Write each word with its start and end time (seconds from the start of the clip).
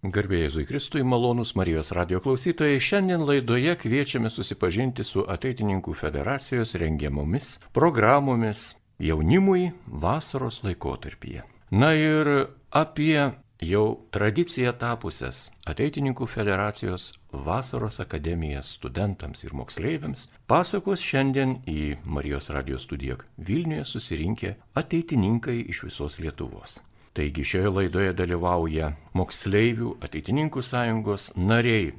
Garbėjai 0.00 0.46
Jėzui 0.46 0.62
Kristui, 0.64 1.02
malonus 1.04 1.50
Marijos 1.60 1.90
radio 1.92 2.22
klausytojai, 2.24 2.78
šiandien 2.80 3.20
laidoje 3.28 3.74
kviečiame 3.82 4.30
susipažinti 4.32 5.04
su 5.04 5.26
Ateitininkų 5.28 5.92
federacijos 5.92 6.72
rengiamomis 6.80 7.58
programomis 7.76 8.62
jaunimui 8.96 9.74
vasaros 9.84 10.62
laikotarpyje. 10.64 11.44
Na 11.76 11.92
ir 11.92 12.32
apie 12.72 13.28
jau 13.60 13.84
tradicija 14.08 14.72
tapusias 14.72 15.50
Ateitininkų 15.68 16.24
federacijos 16.32 17.10
vasaros 17.36 18.00
akademijas 18.00 18.72
studentams 18.80 19.44
ir 19.44 19.52
moksleiviams 19.52 20.30
pasakos 20.48 21.04
šiandien 21.04 21.58
į 21.68 21.98
Marijos 22.08 22.48
radio 22.56 22.80
studiją 22.80 23.20
Vilniuje 23.36 23.84
susirinkę 23.84 24.56
ateitininkai 24.72 25.60
iš 25.68 25.90
visos 25.90 26.24
Lietuvos. 26.24 26.80
Taigi 27.14 27.42
šioje 27.42 27.70
laidoje 27.74 28.12
dalyvauja 28.14 28.92
moksleivių 29.18 29.96
ateitininkų 30.06 30.62
sąjungos 30.62 31.32
nariai 31.36 31.90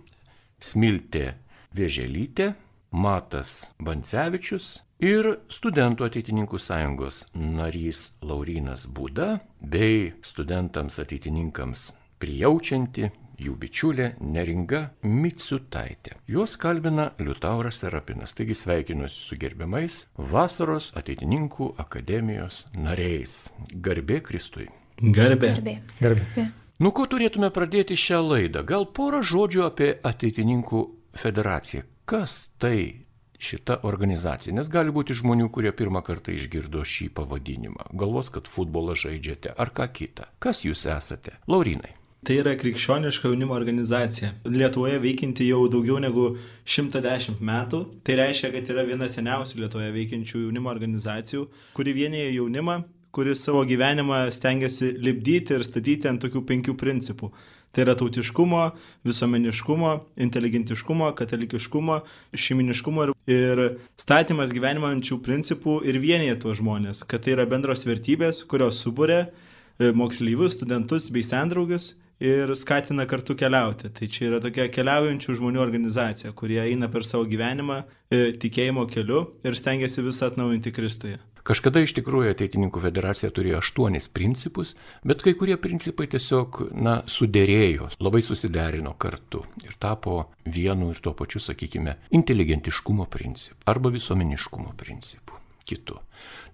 Smiltė 0.62 1.34
Vėželytė, 1.76 2.54
Matas 2.92 3.72
Bancevičius 3.80 4.82
ir 5.04 5.28
studentų 5.52 6.05
ateitininkų 6.08 6.60
sąjungos 6.60 7.26
narys 7.36 8.12
Laurinas 8.24 8.86
Būda 8.88 9.40
bei 9.60 10.12
studentams 10.24 11.00
ateitininkams 11.04 11.90
prijaučianti 12.22 13.10
jų 13.41 13.55
bičiulė 13.60 14.12
Neringa 14.22 14.82
Mitsutaitė. 15.08 16.18
Juos 16.30 16.58
kalbina 16.62 17.10
Liutauras 17.20 17.82
Serapinas, 17.82 18.36
taigi 18.38 18.55
sveikinuosi 18.58 19.24
su 19.24 19.40
gerbiamais 19.41 20.04
vasaros 20.36 20.91
ateitininkų 21.00 21.74
akademijos 21.82 22.68
nariais. 22.78 23.50
Garbė 23.74 24.22
Kristui. 24.28 24.70
Garbė. 25.02 25.50
Garbė. 25.55 25.78
Garbė. 26.00 26.44
Nu, 26.82 26.91
ko 26.94 27.08
turėtume 27.10 27.50
pradėti 27.54 27.96
šią 27.98 28.20
laidą? 28.22 28.62
Gal 28.66 28.86
porą 28.94 29.22
žodžių 29.26 29.64
apie 29.66 29.88
ateitininkų 30.05 30.82
federaciją. 31.18 31.88
Kas 32.05 32.52
tai 32.62 33.05
šita 33.41 33.79
organizacija? 33.90 34.54
Nes 34.54 34.70
gali 34.70 34.94
būti 34.94 35.18
žmonių, 35.18 35.49
kurie 35.54 35.72
pirmą 35.74 36.04
kartą 36.05 36.35
išgirdo 36.38 36.85
šį 36.85 37.10
pavadinimą. 37.18 37.90
Galvos, 37.98 38.29
kad 38.34 38.49
futbolą 38.49 38.94
žaidžiate 38.98 39.55
ar 39.57 39.74
ką 39.74 39.90
kitą. 39.90 40.29
Kas 40.41 40.62
jūs 40.68 40.85
esate? 40.85 41.40
Laurinai. 41.49 41.98
Tai 42.22 42.38
yra 42.38 42.54
krikščioniška 42.54 43.32
jaunimo 43.32 43.57
organizacija. 43.57 44.35
Lietuvoje 44.46 45.02
veikinti 45.02 45.49
jau 45.49 45.63
daugiau 45.74 45.98
negu 45.98 46.27
110 46.70 47.41
metų. 47.41 47.84
Tai 48.05 48.22
reiškia, 48.22 48.54
kad 48.54 48.70
yra 48.70 48.85
viena 48.85 49.10
seniausių 49.10 49.63
Lietuvoje 49.63 49.94
veikiančių 49.98 50.44
jaunimo 50.46 50.70
organizacijų, 50.70 51.48
kuri 51.74 51.98
vienyje 51.98 52.35
jaunimą 52.35 52.84
kuris 53.12 53.43
savo 53.45 53.63
gyvenimą 53.67 54.27
stengiasi 54.31 54.93
lipdyti 54.98 55.57
ir 55.57 55.65
statyti 55.67 56.09
ant 56.12 56.21
tokių 56.23 56.45
penkių 56.48 56.77
principų. 56.79 57.31
Tai 57.71 57.85
yra 57.85 57.95
tautiškumo, 57.95 58.63
visuomeniškumo, 59.07 59.91
inteligentiškumo, 60.26 61.13
katalikiškumo, 61.15 62.01
šeiminiškumo 62.35 63.05
ir, 63.07 63.13
ir 63.32 63.62
statymas 63.99 64.51
šių 64.51 65.17
principų 65.23 65.78
ir 65.88 66.00
vienyje 66.03 66.35
tuos 66.44 66.59
žmonės, 66.59 67.06
kad 67.07 67.23
tai 67.23 67.38
yra 67.38 67.45
bendros 67.47 67.85
vertybės, 67.88 68.44
kurios 68.44 68.84
subūrė 68.84 69.22
e, 69.23 69.91
moksleivius, 69.95 70.57
studentus 70.59 71.07
bei 71.16 71.23
sendraugius 71.23 71.95
ir 72.19 72.51
skatina 72.56 73.07
kartu 73.07 73.35
keliauti. 73.39 73.89
Tai 73.89 74.07
čia 74.07 74.28
yra 74.29 74.44
tokia 74.44 74.67
keliaujančių 74.67 75.39
žmonių 75.39 75.63
organizacija, 75.63 76.35
kurie 76.35 76.59
eina 76.66 76.91
per 76.91 77.07
savo 77.07 77.23
gyvenimą 77.25 77.81
e, 78.12 78.34
tikėjimo 78.35 78.84
keliu 78.91 79.29
ir 79.47 79.56
stengiasi 79.56 80.03
visą 80.03 80.28
atnaujinti 80.28 80.75
Kristuje. 80.75 81.22
Kažkada 81.47 81.81
iš 81.81 81.96
tikrųjų 81.97 82.36
ateitininkų 82.36 82.84
federacija 82.84 83.31
turėjo 83.34 83.62
aštuonis 83.62 84.08
principus, 84.14 84.75
bet 85.08 85.24
kai 85.25 85.34
kurie 85.38 85.58
principai 85.62 86.06
tiesiog, 86.12 86.62
na, 86.78 87.00
sudėrėjo, 87.09 87.90
labai 88.03 88.22
susiderino 88.25 88.94
kartu 89.02 89.44
ir 89.66 89.74
tapo 89.81 90.19
vienu 90.46 90.92
ir 90.94 91.02
tuo 91.02 91.16
pačiu, 91.18 91.42
sakykime, 91.42 91.97
inteligentiškumo 92.18 93.08
principu 93.09 93.58
arba 93.72 93.92
visuomeniškumo 93.94 94.75
principu, 94.78 95.40
kitu. 95.66 95.97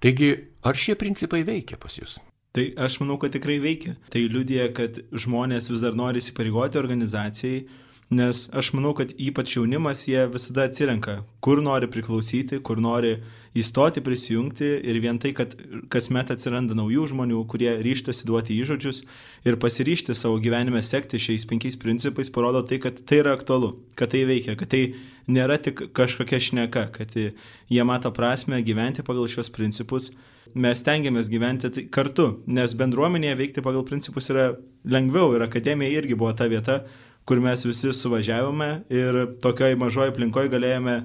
Taigi, 0.04 0.32
ar 0.64 0.80
šie 0.80 0.96
principai 1.00 1.44
veikia 1.48 1.80
pas 1.82 2.00
jūs? 2.00 2.18
Tai 2.56 2.64
aš 2.88 2.96
manau, 3.04 3.20
kad 3.22 3.36
tikrai 3.36 3.60
veikia. 3.62 3.94
Tai 4.10 4.24
liudija, 4.32 4.72
kad 4.74 4.96
žmonės 5.14 5.68
vis 5.70 5.84
dar 5.84 5.98
nori 5.98 6.24
įsipareigoti 6.24 6.80
organizacijai, 6.80 7.66
nes 8.10 8.46
aš 8.56 8.72
manau, 8.72 8.94
kad 8.96 9.12
ypač 9.20 9.58
jaunimas 9.58 10.06
jie 10.08 10.22
visada 10.32 10.64
atsirenka, 10.68 11.20
kur 11.44 11.60
nori 11.64 11.90
priklausyti, 11.92 12.62
kur 12.64 12.80
nori 12.80 13.18
įstoti, 13.58 14.04
prisijungti 14.04 14.70
ir 14.88 15.00
vien 15.04 15.20
tai, 15.20 15.34
kad 15.36 15.56
kasmet 15.92 16.32
atsiranda 16.32 16.78
naujų 16.78 17.10
žmonių, 17.12 17.42
kurie 17.52 17.74
ryštasi 17.84 18.28
duoti 18.30 18.56
įžodžius 18.62 19.04
ir 19.48 19.58
pasiryšti 19.60 20.16
savo 20.16 20.40
gyvenime 20.44 20.80
sekti 20.86 21.20
šiais 21.20 21.48
penkiais 21.50 21.76
principais, 21.82 22.32
parodo 22.32 22.64
tai, 22.68 22.80
kad 22.84 23.02
tai 23.04 23.20
yra 23.24 23.36
aktualu, 23.36 23.74
kad 24.00 24.14
tai 24.14 24.24
veikia, 24.30 24.56
kad 24.60 24.72
tai 24.72 24.84
nėra 25.28 25.60
tik 25.60 25.90
kažkokia 25.98 26.40
šneka, 26.44 26.88
kad 26.96 27.12
jie 27.18 27.84
mato 27.84 28.14
prasme 28.16 28.62
gyventi 28.64 29.04
pagal 29.04 29.28
šios 29.32 29.52
principus. 29.52 30.14
Mes 30.56 30.80
tengiamės 30.80 31.28
gyventi 31.28 31.70
tai 31.76 31.84
kartu, 31.92 32.30
nes 32.48 32.72
bendruomenėje 32.80 33.36
veikti 33.36 33.64
pagal 33.66 33.84
principus 33.86 34.32
yra 34.32 34.54
lengviau 34.88 35.36
ir 35.36 35.44
akademija 35.44 36.00
irgi 36.00 36.16
buvo 36.16 36.32
ta 36.34 36.48
vieta, 36.48 36.86
kur 37.28 37.42
mes 37.44 37.66
visi 37.68 37.92
suvažiavome 37.94 38.70
ir 38.94 39.20
tokioj 39.44 39.76
mažoje 39.80 40.14
aplinkoje 40.14 40.52
galėjome 40.54 41.02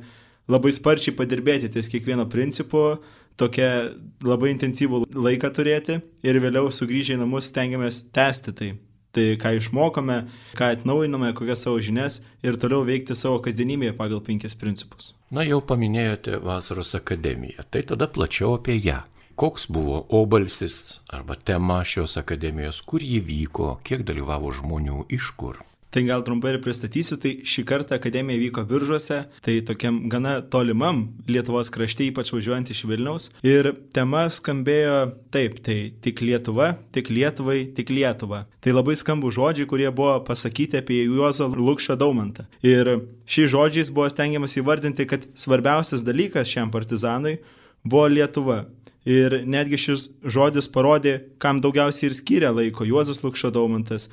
labai 0.52 0.72
sparčiai 0.74 1.16
padirbėti 1.18 1.70
ties 1.74 1.90
kiekvieno 1.90 2.28
principu, 2.30 3.00
tokia 3.40 3.92
labai 4.22 4.52
intensyvų 4.54 5.06
laiką 5.14 5.50
turėti 5.56 5.98
ir 6.22 6.40
vėliau 6.42 6.70
sugrįžę 6.70 7.16
į 7.16 7.22
namus 7.24 7.50
stengiamės 7.50 8.04
tęsti 8.14 8.56
tai. 8.58 8.72
Tai 9.12 9.24
ką 9.36 9.50
išmokome, 9.58 10.14
ką 10.56 10.70
atnaujiname, 10.72 11.34
kokias 11.36 11.66
savo 11.66 11.80
žinias 11.84 12.22
ir 12.40 12.56
toliau 12.56 12.80
veikti 12.88 13.12
savo 13.18 13.42
kasdienybėje 13.44 13.92
pagal 13.98 14.22
penkis 14.24 14.56
principus. 14.56 15.10
Na 15.28 15.44
jau 15.44 15.58
paminėjote 15.60 16.38
Vasaros 16.40 16.94
akademiją, 16.96 17.66
tai 17.68 17.82
tada 17.88 18.08
plačiau 18.08 18.54
apie 18.56 18.78
ją. 18.80 19.02
Koks 19.36 19.66
buvo 19.72 19.98
obalsis 20.12 21.00
arba 21.12 21.36
tema 21.36 21.82
šios 21.84 22.16
akademijos, 22.20 22.80
kur 22.88 23.04
ji 23.04 23.20
vyko, 23.20 23.74
kiek 23.84 24.04
dalyvavo 24.08 24.52
žmonių, 24.56 25.06
iš 25.12 25.32
kur? 25.36 25.60
Tai 25.92 26.02
gal 26.08 26.22
trumpai 26.24 26.54
ir 26.54 26.60
pristatysiu, 26.64 27.18
tai 27.20 27.34
šį 27.44 27.66
kartą 27.68 27.98
akademija 27.98 28.40
vyko 28.40 28.62
biržuose, 28.64 29.18
tai 29.44 29.58
tokiam 29.68 29.98
gana 30.08 30.38
tolimam 30.40 31.02
Lietuvos 31.28 31.68
krašte, 31.74 32.06
ypač 32.08 32.30
važiuojant 32.32 32.72
iš 32.72 32.80
Vilniaus. 32.88 33.28
Ir 33.44 33.74
tema 33.92 34.22
skambėjo 34.32 34.96
taip, 35.34 35.58
tai 35.66 35.76
tik 36.00 36.24
Lietuva, 36.24 36.70
tik 36.96 37.12
Lietuvai, 37.12 37.58
tik 37.76 37.92
Lietuva. 37.92 38.46
Tai 38.64 38.72
labai 38.72 38.96
skambų 38.96 39.34
žodžiai, 39.36 39.68
kurie 39.68 39.90
buvo 39.92 40.16
pasakyti 40.24 40.80
apie 40.80 41.02
Juozą 41.04 41.50
Lukšą 41.52 41.98
Daumantą. 42.00 42.48
Ir 42.64 42.94
šiais 43.28 43.52
žodžiais 43.52 43.92
buvo 43.92 44.08
stengiamas 44.08 44.56
įvardinti, 44.56 45.04
kad 45.12 45.28
svarbiausias 45.36 46.06
dalykas 46.08 46.48
šiam 46.48 46.72
partizanui 46.72 47.36
buvo 47.84 48.08
Lietuva. 48.08 48.62
Ir 49.08 49.40
netgi 49.50 49.80
šis 49.82 50.04
žodis 50.30 50.68
parodė, 50.70 51.16
kam 51.42 51.58
daugiausiai 51.62 52.10
ir 52.10 52.14
skiria 52.14 52.52
laiko 52.54 52.86
Juozas 52.86 53.24
Lukšo 53.24 53.50
Daumantas, 53.50 54.06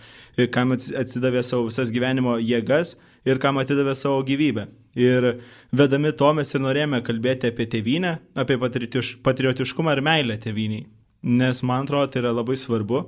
kam 0.54 0.74
atsidavė 0.74 1.44
savo 1.46 1.68
visas 1.68 1.92
gyvenimo 1.94 2.40
jėgas 2.42 2.96
ir 3.30 3.38
kam 3.42 3.62
atidavė 3.62 3.94
savo 3.98 4.24
gyvybę. 4.26 4.66
Ir 4.98 5.36
vedami 5.76 6.10
to 6.18 6.32
mes 6.34 6.56
ir 6.56 6.64
norėjome 6.66 7.04
kalbėti 7.06 7.52
apie 7.52 7.68
tėvynę, 7.70 8.16
apie 8.34 8.58
patriotiškumą 8.58 9.94
ir 9.94 10.02
meilę 10.06 10.40
tėvyniai. 10.42 10.88
Nes 11.22 11.62
man 11.68 11.86
atrodo, 11.86 12.10
tai 12.10 12.24
yra 12.24 12.34
labai 12.34 12.58
svarbu. 12.58 13.04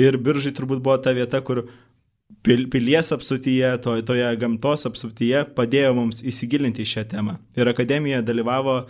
Ir 0.00 0.16
biržai 0.18 0.54
turbūt 0.56 0.82
buvo 0.82 0.96
ta 1.04 1.12
vieta, 1.14 1.38
kur 1.44 1.66
pilies 2.42 3.12
apsutyje, 3.14 3.70
to, 3.84 3.94
toje 4.08 4.26
gamtos 4.40 4.88
apsutyje 4.88 5.44
padėjo 5.54 5.92
mums 5.94 6.22
įsigilinti 6.26 6.82
į 6.82 6.90
šią 6.94 7.06
temą. 7.12 7.36
Ir 7.54 7.70
akademija 7.70 8.22
dalyvavo 8.24 8.80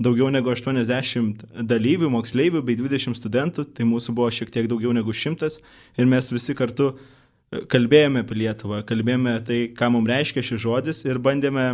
daugiau 0.00 0.30
negu 0.32 0.52
80 0.52 1.42
dalyvių, 1.68 2.10
moksleivių 2.12 2.62
bei 2.66 2.76
20 2.78 3.18
studentų, 3.18 3.66
tai 3.76 3.86
mūsų 3.88 4.14
buvo 4.16 4.30
šiek 4.32 4.52
tiek 4.54 4.68
daugiau 4.70 4.94
negu 4.96 5.12
100 5.12 5.50
ir 5.98 6.08
mes 6.08 6.30
visi 6.32 6.56
kartu 6.58 6.92
e, 6.92 7.64
kalbėjome 7.72 8.24
apie 8.24 8.38
Lietuvą, 8.40 8.82
kalbėjome 8.88 9.36
tai, 9.46 9.60
ką 9.76 9.90
mums 9.92 10.10
reiškia 10.10 10.46
šis 10.46 10.62
žodis 10.64 11.04
ir 11.08 11.20
bandėme 11.22 11.66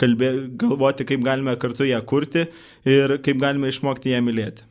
kalbė, 0.00 0.32
galvoti, 0.58 1.06
kaip 1.08 1.24
galime 1.24 1.56
kartu 1.60 1.86
ją 1.88 2.00
kurti 2.08 2.46
ir 2.88 3.18
kaip 3.24 3.40
galime 3.42 3.70
išmokti 3.72 4.12
ją 4.12 4.22
mylėti. 4.24 4.66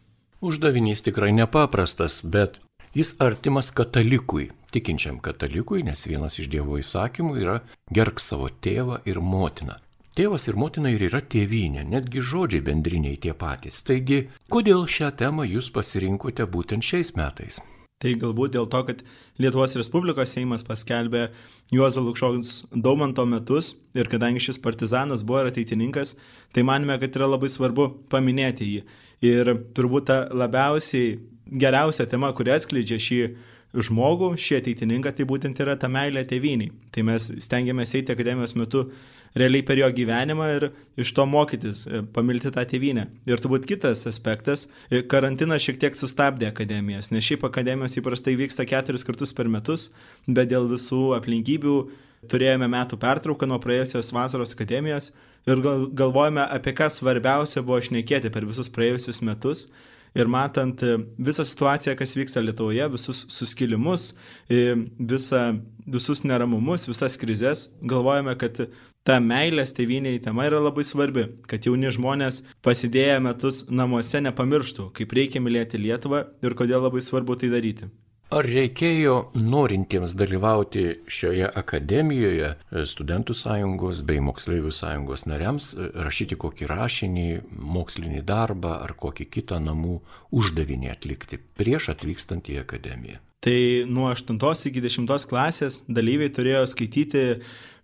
Uždavinys 0.46 1.02
tikrai 1.06 1.32
nepaprastas, 1.34 2.20
bet 2.22 2.60
jis 2.94 3.16
artimas 3.24 3.72
katalikui, 3.74 4.52
tikinčiam 4.76 5.18
katalikui, 5.24 5.82
nes 5.88 6.06
vienas 6.06 6.38
iš 6.42 6.52
Dievo 6.52 6.78
įsakymų 6.82 7.40
yra 7.42 7.62
gerk 7.94 8.22
savo 8.22 8.52
tėvą 8.52 9.02
ir 9.10 9.22
motiną. 9.24 9.80
Tėvas 10.16 10.46
ir 10.48 10.56
motina 10.56 10.88
ir 10.94 11.02
yra 11.10 11.20
tėvynė, 11.20 11.82
netgi 11.92 12.22
žodžiai 12.24 12.64
bendriniai 12.64 13.18
tie 13.20 13.34
patys. 13.36 13.82
Taigi, 13.84 14.22
kodėl 14.48 14.86
šią 14.88 15.10
temą 15.20 15.44
jūs 15.44 15.68
pasirinkote 15.76 16.46
būtent 16.54 16.86
šiais 16.88 17.10
metais? 17.20 17.58
Tai 18.00 18.14
galbūt 18.22 18.54
dėl 18.54 18.70
to, 18.72 18.80
kad 18.88 19.02
Lietuvos 19.44 19.76
Respublikos 19.76 20.32
Seimas 20.32 20.64
paskelbė 20.64 21.26
Juozo 21.76 22.04
Lukšaus 22.06 22.62
Daumanto 22.72 23.26
metus 23.28 23.74
ir 23.92 24.08
kadangi 24.12 24.40
šis 24.46 24.62
partizanas 24.64 25.26
buvo 25.28 25.42
ir 25.44 25.50
ateitininkas, 25.52 26.16
tai 26.56 26.64
manime, 26.64 26.96
kad 27.02 27.20
yra 27.20 27.28
labai 27.34 27.52
svarbu 27.52 27.90
paminėti 28.12 28.70
jį. 28.70 28.86
Ir 29.28 29.52
turbūt 29.76 30.08
ta 30.08 30.22
labiausiai 30.32 31.18
geriausia 31.52 32.08
tema, 32.08 32.32
kuri 32.32 32.56
atskleidžia 32.56 33.02
šį 33.04 33.20
žmogų, 33.84 34.32
šį 34.40 34.62
ateitininką, 34.62 35.12
tai 35.12 35.28
būtent 35.28 35.60
yra 35.60 35.76
ta 35.76 35.92
meilė 35.92 36.24
tėviniai. 36.30 36.72
Tai 36.96 37.04
mes 37.12 37.28
stengiamės 37.44 37.98
eiti 38.00 38.16
akademijos 38.16 38.56
metu 38.56 38.86
realiai 39.36 39.64
per 39.68 39.80
jo 39.80 39.90
gyvenimą 39.92 40.48
ir 40.56 40.66
iš 41.02 41.12
to 41.16 41.26
mokytis, 41.28 41.86
e, 41.88 42.02
pamilti 42.16 42.52
tą 42.56 42.64
tėvynę. 42.72 43.06
Ir 43.28 43.42
turbūt 43.44 43.68
kitas 43.68 44.06
aspektas, 44.08 44.68
e, 44.90 45.02
karantinas 45.04 45.64
šiek 45.66 45.80
tiek 45.82 45.98
sustabdė 45.98 46.50
akademijas, 46.50 47.12
nes 47.12 47.26
šiaip 47.28 47.44
akademijos 47.48 47.98
įprastai 48.00 48.38
vyksta 48.40 48.66
keturis 48.68 49.04
kartus 49.04 49.36
per 49.36 49.52
metus, 49.52 49.90
bet 50.28 50.50
dėl 50.50 50.70
visų 50.72 51.16
aplinkybių 51.20 51.76
turėjome 52.32 52.70
metų 52.72 52.98
pertrauką 52.98 53.48
nuo 53.48 53.60
praėjusios 53.60 54.14
vasaros 54.16 54.56
akademijos 54.56 55.12
ir 55.46 55.60
galvojame, 55.62 56.42
apie 56.42 56.74
ką 56.74 56.90
svarbiausia 56.90 57.62
buvo 57.62 57.82
šnekėti 57.84 58.32
per 58.34 58.48
visus 58.48 58.72
praėjusius 58.72 59.22
metus 59.22 59.68
ir 60.16 60.32
matant 60.32 60.82
e, 60.82 60.96
visą 61.20 61.44
situaciją, 61.44 61.94
kas 62.00 62.16
vyksta 62.16 62.40
Lietuvoje, 62.40 62.88
visus 62.96 63.26
suskilimus, 63.28 64.14
visa, 64.48 65.42
visus 65.86 66.24
neramumus, 66.24 66.88
visas 66.88 67.20
krizės, 67.20 67.68
galvojame, 67.84 68.34
kad 68.40 68.64
ta 69.06 69.20
meilės 69.22 69.76
tėviniai 69.78 70.22
tema 70.24 70.48
yra 70.50 70.62
labai 70.66 70.86
svarbi, 70.88 71.28
kad 71.50 71.68
jauni 71.68 71.92
žmonės 71.94 72.42
pasidėję 72.66 73.20
metus 73.22 73.66
namuose 73.70 74.24
nepamirštų, 74.26 74.90
kaip 74.98 75.14
reikia 75.14 75.44
mylėti 75.46 75.82
Lietuvą 75.82 76.26
ir 76.42 76.58
kodėl 76.58 76.88
labai 76.88 77.04
svarbu 77.06 77.38
tai 77.42 77.54
daryti. 77.54 77.92
Ar 78.34 78.48
reikėjo 78.50 79.30
norintiems 79.38 80.16
dalyvauti 80.18 80.86
šioje 81.06 81.46
akademijoje 81.62 82.56
studentų 82.90 83.36
sąjungos 83.38 84.02
bei 84.08 84.18
moksleivių 84.26 84.72
sąjungos 84.74 85.28
nariams 85.30 85.70
rašyti 85.78 86.34
kokį 86.42 86.66
rašinį, 86.72 87.28
mokslinį 87.54 88.24
darbą 88.26 88.80
ar 88.82 88.96
kokį 88.98 89.30
kitą 89.38 89.62
namų 89.62 90.00
uždavinį 90.34 90.90
atlikti 90.96 91.38
prieš 91.62 91.92
atvykstant 91.94 92.50
į 92.50 92.64
akademiją? 92.66 93.22
Tai 93.46 93.86
nuo 93.86 94.10
8 94.10 94.42
iki 94.72 94.82
10 94.82 95.30
klasės 95.30 95.84
dalyviai 95.86 96.34
turėjo 96.34 96.64
skaityti 96.66 97.26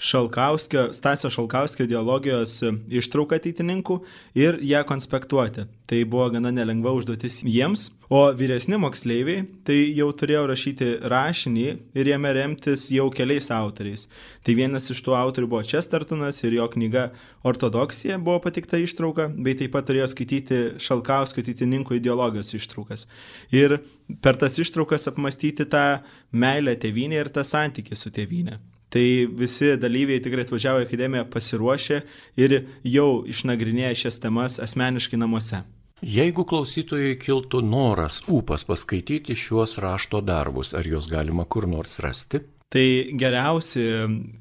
Šalkauskio, 0.01 0.87
Stasio 0.93 1.29
Šalkauskio 1.29 1.85
ideologijos 1.85 2.55
ištrauką 2.89 3.37
ateitininkų 3.37 3.99
ir 4.33 4.57
ją 4.65 4.81
konspektuoti. 4.89 5.67
Tai 5.85 5.99
buvo 6.09 6.25
gana 6.33 6.49
nelengva 6.49 6.89
užduotis 6.97 7.41
jiems, 7.45 7.91
o 8.09 8.23
vyresni 8.33 8.79
moksleiviai 8.81 9.43
tai 9.67 9.77
jau 9.93 10.07
turėjo 10.17 10.47
rašyti 10.49 10.87
rašinį 11.13 11.67
ir 11.93 12.09
jame 12.09 12.31
remtis 12.33 12.87
jau 12.89 13.11
keliais 13.13 13.51
autoriais. 13.53 14.07
Tai 14.41 14.57
vienas 14.57 14.89
iš 14.89 15.03
tų 15.05 15.13
autorių 15.19 15.51
buvo 15.53 15.61
Chestertonas 15.69 16.41
ir 16.41 16.57
jo 16.57 16.65
knyga 16.73 17.11
Ortodoksija 17.45 18.17
buvo 18.17 18.39
patikta 18.41 18.81
ištrauka, 18.81 19.29
bei 19.29 19.53
taip 19.59 19.75
pat 19.77 19.85
turėjo 19.91 20.09
skaityti 20.15 20.63
Šalkauskio 20.81 21.45
ateitininkų 21.45 22.01
ideologijos 22.01 22.55
ištraukas. 22.57 23.05
Ir 23.53 23.83
per 24.25 24.41
tas 24.41 24.57
ištraukas 24.57 25.11
apmastyti 25.13 25.69
tą 25.69 26.01
meilę 26.33 26.73
tėvynę 26.81 27.21
ir 27.21 27.29
tą 27.29 27.45
santykį 27.45 28.01
su 28.01 28.09
tėvynė. 28.09 28.57
Tai 28.91 29.03
visi 29.39 29.75
dalyviai 29.79 30.19
tikrai 30.23 30.43
atvažiavo 30.43 30.81
į 30.81 30.87
akademiją 30.89 31.27
pasiruošę 31.31 32.01
ir 32.43 32.57
jau 32.83 33.21
išnagrinėję 33.31 33.93
šias 34.03 34.19
temas 34.19 34.59
asmeniškai 34.59 35.19
namuose. 35.21 35.61
Jeigu 36.01 36.43
klausytojai 36.49 37.13
kiltų 37.21 37.61
noras, 37.63 38.23
ūpas 38.25 38.65
paskaityti 38.65 39.37
šiuos 39.37 39.77
rašto 39.83 40.19
darbus, 40.25 40.73
ar 40.73 40.87
juos 40.89 41.05
galima 41.07 41.45
kur 41.45 41.69
nors 41.69 41.99
rasti? 42.01 42.41
Tai 42.71 42.85
geriausi, 43.19 43.83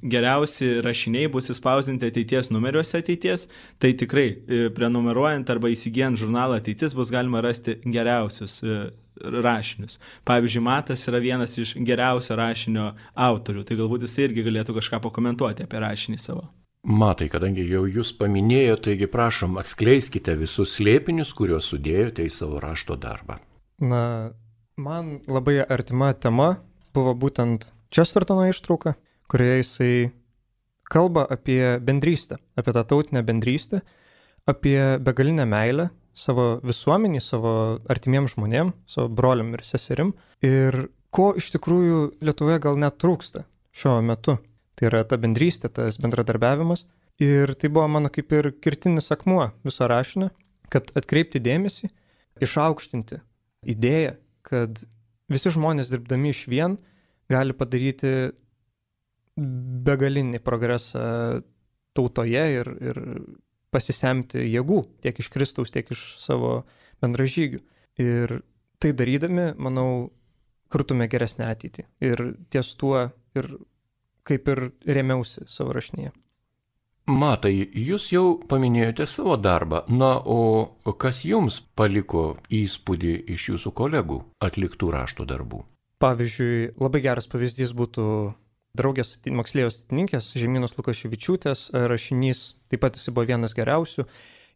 geriausi 0.06 0.69
rašiniai 0.87 1.29
bus 1.35 1.50
įspausinti 1.50 2.06
ateities 2.06 2.52
numeriuose 2.55 3.00
ateities, 3.02 3.49
tai 3.82 3.91
tikrai 3.99 4.29
e, 4.31 4.61
prenumeruojant 4.75 5.50
arba 5.50 5.73
įsigijant 5.75 6.19
žurnalą 6.20 6.61
ateitis 6.61 6.94
bus 6.94 7.11
galima 7.11 7.43
rasti 7.43 7.75
geriausius 7.82 8.61
e, 8.62 8.76
rašinius. 9.20 9.99
Pavyzdžiui, 10.28 10.62
Matas 10.64 11.06
yra 11.08 11.20
vienas 11.22 11.56
iš 11.58 11.75
geriausio 11.76 12.37
rašinio 12.38 12.90
autorių, 13.14 13.64
tai 13.67 13.78
galbūt 13.78 14.06
jis 14.06 14.17
irgi 14.25 14.46
galėtų 14.46 14.76
kažką 14.78 15.02
pakomentuoti 15.06 15.67
apie 15.67 15.82
rašinį 15.82 16.20
savo. 16.20 16.49
Matai, 16.81 17.28
kadangi 17.28 17.67
jau 17.69 17.82
jūs 17.84 18.14
paminėjote, 18.17 18.87
taigi 18.88 19.08
prašom 19.12 19.58
atskleiskite 19.61 20.32
visus 20.40 20.78
slėpinius, 20.78 21.34
kuriuos 21.37 21.69
sudėjote 21.69 22.25
į 22.25 22.32
savo 22.32 22.61
rašto 22.62 22.96
darbą. 22.96 23.37
Na, 23.84 24.32
man 24.81 25.19
labai 25.28 25.58
artima 25.61 26.14
tema 26.16 26.55
buvo 26.96 27.12
būtent 27.14 27.69
Chestertono 27.93 28.46
ištrauka, 28.49 28.94
kurioje 29.28 29.61
jisai 29.61 29.94
kalba 30.90 31.26
apie 31.31 31.78
bendrystę, 31.84 32.40
apie 32.56 32.73
tą 32.73 32.84
tautinę 32.94 33.23
bendrystę, 33.23 33.82
apie 34.49 34.99
begalinę 35.05 35.46
meilę 35.46 35.90
savo 36.20 36.46
visuomenį, 36.67 37.20
savo 37.25 37.52
artimiems 37.90 38.37
žmonėm, 38.37 38.75
savo 38.90 39.08
broliam 39.17 39.55
ir 39.56 39.64
seserim. 39.67 40.12
Ir 40.44 40.87
ko 41.14 41.32
iš 41.38 41.50
tikrųjų 41.56 42.02
Lietuvoje 42.25 42.61
gal 42.62 42.78
net 42.81 43.00
trūksta 43.00 43.46
šiuo 43.76 43.99
metu. 44.05 44.37
Tai 44.76 44.88
yra 44.88 45.02
ta 45.05 45.19
bendrystė, 45.20 45.70
tas 45.72 45.99
bendradarbiavimas. 46.00 46.87
Ir 47.20 47.52
tai 47.61 47.69
buvo 47.69 47.87
mano 47.93 48.08
kaip 48.12 48.32
ir 48.32 48.52
kirtinis 48.64 49.11
akmuo 49.12 49.50
viso 49.67 49.88
rašinio, 49.90 50.31
kad 50.72 50.88
atkreipti 50.96 51.43
dėmesį, 51.43 51.90
išaukštinti 52.40 53.20
idėją, 53.69 54.14
kad 54.46 54.81
visi 55.31 55.52
žmonės 55.52 55.90
dirbdami 55.93 56.32
iš 56.32 56.46
vien 56.49 56.78
gali 57.31 57.55
padaryti 57.56 58.31
begalinį 59.37 60.40
progresą 60.44 61.02
tautoje 61.96 62.43
ir, 62.56 62.70
ir 62.81 63.00
pasisemti 63.75 64.43
jėgų 64.44 64.82
tiek 65.05 65.19
iš 65.22 65.31
Kristaus, 65.32 65.72
tiek 65.75 65.90
iš 65.94 66.05
savo 66.22 66.62
bendražygių. 67.02 67.61
Ir 68.00 68.40
tai 68.81 68.93
darydami, 68.96 69.50
manau, 69.61 70.11
kurtume 70.72 71.08
geresnę 71.11 71.50
ateitį. 71.50 71.84
Ir 72.06 72.25
ties 72.52 72.72
tuo 72.81 73.11
ir 73.37 73.50
kaip 74.26 74.49
ir 74.52 74.70
remiausi 74.87 75.46
savo 75.50 75.75
rašinėje. 75.76 76.12
Matai, 77.11 77.55
jūs 77.75 78.11
jau 78.12 78.25
paminėjote 78.46 79.06
savo 79.08 79.34
darbą, 79.40 79.82
na, 79.90 80.12
o 80.20 80.94
kas 81.00 81.25
jums 81.26 81.58
paliko 81.75 82.37
įspūdį 82.55 83.14
iš 83.34 83.49
jūsų 83.55 83.73
kolegų 83.75 84.20
atliktų 84.46 84.93
rašto 84.94 85.26
darbų? 85.26 85.64
Pavyzdžiui, 86.00 86.76
labai 86.81 87.02
geras 87.05 87.26
pavyzdys 87.28 87.75
būtų 87.76 88.05
draugės 88.78 89.17
moksleivės 89.26 89.82
atininkės 89.84 90.32
Žemynos 90.38 90.76
Lukaševičiūtės 90.78 91.70
rašinys, 91.90 92.44
taip 92.70 92.84
pat 92.84 92.99
jis 92.99 93.11
buvo 93.11 93.26
vienas 93.31 93.55
geriausių. 93.56 94.06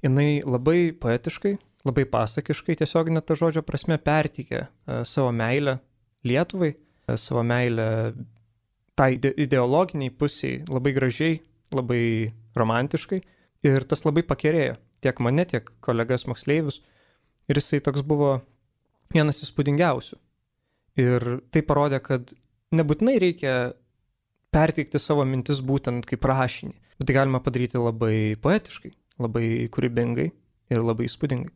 Jis 0.05 0.44
labai 0.44 0.93
poetiškai, 1.00 1.56
labai 1.88 2.05
pasakiškai, 2.08 2.76
tiesiog 2.81 3.11
net 3.14 3.26
tą 3.28 3.37
žodžio 3.40 3.64
prasme 3.66 3.99
pertikė 4.00 4.61
e, 4.61 5.02
savo 5.08 5.32
meilę 5.32 5.78
Lietuvai, 6.25 6.75
e, 6.75 7.16
savo 7.20 7.43
meilę 7.44 7.87
tai 8.94 9.14
ideologiniai 9.19 10.12
pusiai 10.12 10.62
labai 10.70 10.94
gražiai, 10.96 11.41
labai 11.74 12.32
romantiškai 12.55 13.20
ir 13.67 13.86
tas 13.88 14.05
labai 14.06 14.22
pakerėjo 14.29 14.77
tiek 15.05 15.20
mane, 15.20 15.44
tiek 15.48 15.69
kolegas 15.84 16.29
moksleivius 16.31 16.81
ir 17.50 17.60
jisai 17.60 17.82
toks 17.84 18.05
buvo 18.06 18.38
vienas 19.12 19.43
įspūdingiausių. 19.44 20.19
Ir 21.00 21.27
tai 21.53 21.65
parodė, 21.67 21.98
kad 22.00 22.32
nebūtinai 22.74 23.19
reikia 23.20 23.74
perteikti 24.55 25.01
savo 25.03 25.27
mintis 25.29 25.61
būtent 25.65 26.06
kaip 26.08 26.25
rašinį. 26.31 26.75
Bet 26.99 27.11
tai 27.11 27.19
galima 27.19 27.43
padaryti 27.43 27.81
labai 27.82 28.17
poetiškai, 28.41 28.94
labai 29.23 29.46
kūrybingai 29.75 30.31
ir 30.73 30.82
labai 30.87 31.08
įspūdingai. 31.11 31.51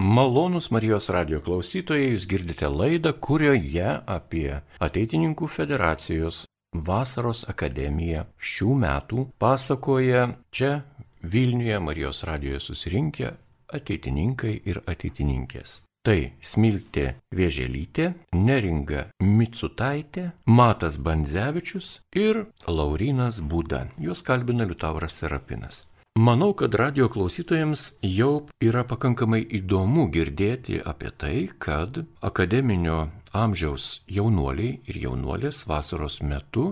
Malonus 0.00 0.70
Marijos 0.72 1.10
radio 1.12 1.42
klausytojai, 1.44 2.14
jūs 2.14 2.24
girdite 2.28 2.70
laidą, 2.72 3.12
kurioje 3.12 3.98
apie 4.08 4.62
Ateitininkų 4.80 5.48
federacijos 5.52 6.46
vasaros 6.72 7.44
akademiją 7.52 8.24
šių 8.38 8.78
metų 8.80 9.26
pasakoja 9.42 10.24
čia 10.50 10.80
Vilniuje 11.20 11.78
Marijos 11.84 12.24
radijoje 12.24 12.62
susirinkę 12.64 13.34
ateitininkai 13.76 14.54
ir 14.64 14.80
ateitininkės. 14.88 15.82
Tai 16.00 16.30
Smiltė 16.40 17.10
Vėželytė, 17.36 18.06
Neringa 18.32 19.02
Mitsutaitė, 19.20 20.30
Matas 20.48 20.96
Bandzevičius 20.96 21.90
ir 22.16 22.46
Laurinas 22.64 23.42
Būda. 23.44 23.82
Juos 24.00 24.22
kalbina 24.24 24.64
Liutauras 24.64 25.18
Serapinas. 25.20 25.82
Manau, 26.16 26.54
kad 26.56 26.72
radio 26.80 27.10
klausytojams 27.12 27.90
jau 28.00 28.46
yra 28.64 28.86
pakankamai 28.88 29.42
įdomu 29.60 30.06
girdėti 30.14 30.80
apie 30.80 31.12
tai, 31.12 31.34
kad 31.60 32.00
akademinio 32.24 33.10
amžiaus 33.36 34.00
jaunuoliai 34.08 34.78
ir 34.88 35.02
jaunuolės 35.04 35.66
vasaros 35.68 36.22
metu 36.24 36.70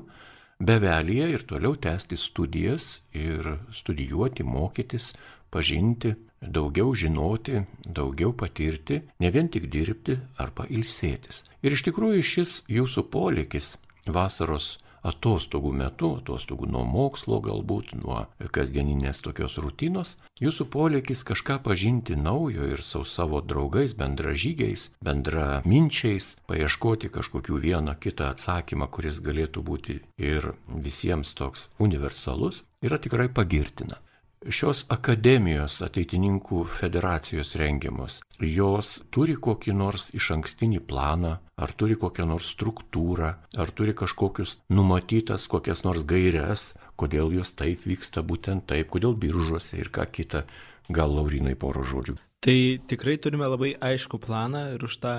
bevelyje 0.58 1.28
ir 1.36 1.44
toliau 1.44 1.76
tęsti 1.76 2.16
studijas 2.16 3.02
ir 3.12 3.58
studijuoti, 3.76 4.42
mokytis, 4.42 5.12
pažinti 5.50 6.14
daugiau 6.42 6.94
žinoti, 6.94 7.62
daugiau 7.84 8.32
patirti, 8.32 9.02
ne 9.20 9.30
vien 9.34 9.48
tik 9.50 9.68
dirbti 9.72 10.18
arba 10.38 10.68
ilsėtis. 10.70 11.44
Ir 11.62 11.74
iš 11.74 11.86
tikrųjų 11.88 12.22
šis 12.22 12.60
jūsų 12.70 13.08
polikis 13.10 13.76
vasaros 14.06 14.76
atostogų 15.08 15.72
metu, 15.72 16.10
atostogų 16.18 16.68
nuo 16.70 16.82
mokslo 16.86 17.38
galbūt, 17.42 17.94
nuo 18.02 18.24
kasdieninės 18.54 19.22
tokios 19.24 19.56
rutinos, 19.62 20.16
jūsų 20.42 20.66
polėkis 20.74 21.22
kažką 21.28 21.60
pažinti 21.64 22.16
naujo 22.18 22.66
ir 22.72 22.82
su 22.82 23.04
savo 23.06 23.40
draugais, 23.40 23.94
bendražygiais, 23.98 24.88
bendraminčiais, 25.04 26.34
paieškoti 26.50 27.12
kažkokių 27.14 27.62
vieną 27.62 27.94
kitą 28.02 28.32
atsakymą, 28.34 28.90
kuris 28.90 29.22
galėtų 29.24 29.64
būti 29.64 30.00
ir 30.18 30.52
visiems 30.68 31.34
toks 31.38 31.68
universalus, 31.78 32.64
yra 32.82 32.98
tikrai 32.98 33.30
pagirtina 33.30 34.02
šios 34.46 34.84
akademijos 34.92 35.80
ateitininkų 35.84 36.62
federacijos 36.70 37.54
rengiamos, 37.58 38.20
jos 38.38 38.98
turi 39.14 39.34
kokį 39.34 39.74
nors 39.74 40.08
iš 40.14 40.30
ankstinį 40.36 40.82
planą, 40.88 41.34
ar 41.58 41.74
turi 41.74 41.98
kokią 41.98 42.28
nors 42.30 42.52
struktūrą, 42.54 43.32
ar 43.58 43.72
turi 43.74 43.94
kažkokius 43.98 44.60
numatytas 44.70 45.48
kokias 45.50 45.84
nors 45.86 46.06
gairias, 46.08 46.72
kodėl 46.98 47.34
jos 47.34 47.54
taip 47.58 47.86
vyksta 47.88 48.22
būtent 48.22 48.68
taip, 48.70 48.90
kodėl 48.94 49.18
biržuose 49.18 49.78
ir 49.80 49.90
ką 49.90 50.06
kita. 50.12 50.46
Gal 50.88 51.12
Laurinai 51.12 51.52
poro 51.52 51.82
žodžių. 51.84 52.14
Tai 52.40 52.58
tikrai 52.88 53.18
turime 53.20 53.44
labai 53.44 53.74
aišku 53.76 54.16
planą 54.22 54.70
ir 54.76 54.84
už 54.86 54.94
tą 55.02 55.14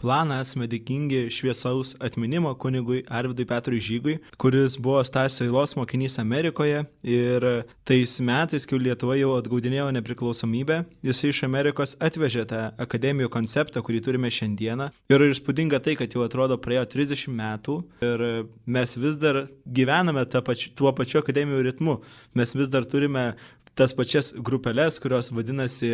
planą 0.00 0.40
esame 0.42 0.66
dėkingi 0.70 1.28
šviesaus 1.32 1.94
atminimo 2.02 2.52
kunigui 2.60 3.02
Arvidui 3.08 3.46
Petrui 3.48 3.80
Žygui, 3.82 4.16
kuris 4.40 4.76
buvo 4.80 5.02
Stasio 5.06 5.46
Ilos 5.46 5.74
mokinys 5.78 6.18
Amerikoje 6.22 6.82
ir 7.06 7.46
tais 7.86 8.16
metais, 8.20 8.66
kai 8.66 8.80
Lietuva 8.82 9.16
jau 9.18 9.34
atgaudinėjo 9.38 9.88
nepriklausomybę, 9.96 10.80
jisai 11.06 11.32
iš 11.32 11.44
Amerikos 11.48 11.96
atvežė 12.02 12.46
tą 12.50 12.62
akademijų 12.84 13.30
konceptą, 13.32 13.82
kurį 13.84 14.02
turime 14.08 14.30
šiandieną. 14.34 14.90
Ir 15.12 15.26
įspūdinga 15.30 15.80
tai, 15.84 15.96
kad 16.00 16.14
jau 16.14 16.24
atrodo 16.26 16.58
praėjo 16.60 16.86
30 16.96 17.34
metų 17.38 17.80
ir 18.04 18.26
mes 18.66 18.96
vis 18.98 19.18
dar 19.20 19.44
gyvename 19.64 20.26
pač, 20.44 20.68
tuo 20.76 20.92
pačiu 20.96 21.22
akademijų 21.22 21.66
ritmu. 21.70 22.00
Mes 22.34 22.54
vis 22.56 22.72
dar 22.72 22.84
turime 22.88 23.32
tas 23.74 23.92
pačias 23.92 24.32
grupeles, 24.36 24.98
kurios 25.02 25.30
vadinasi 25.34 25.90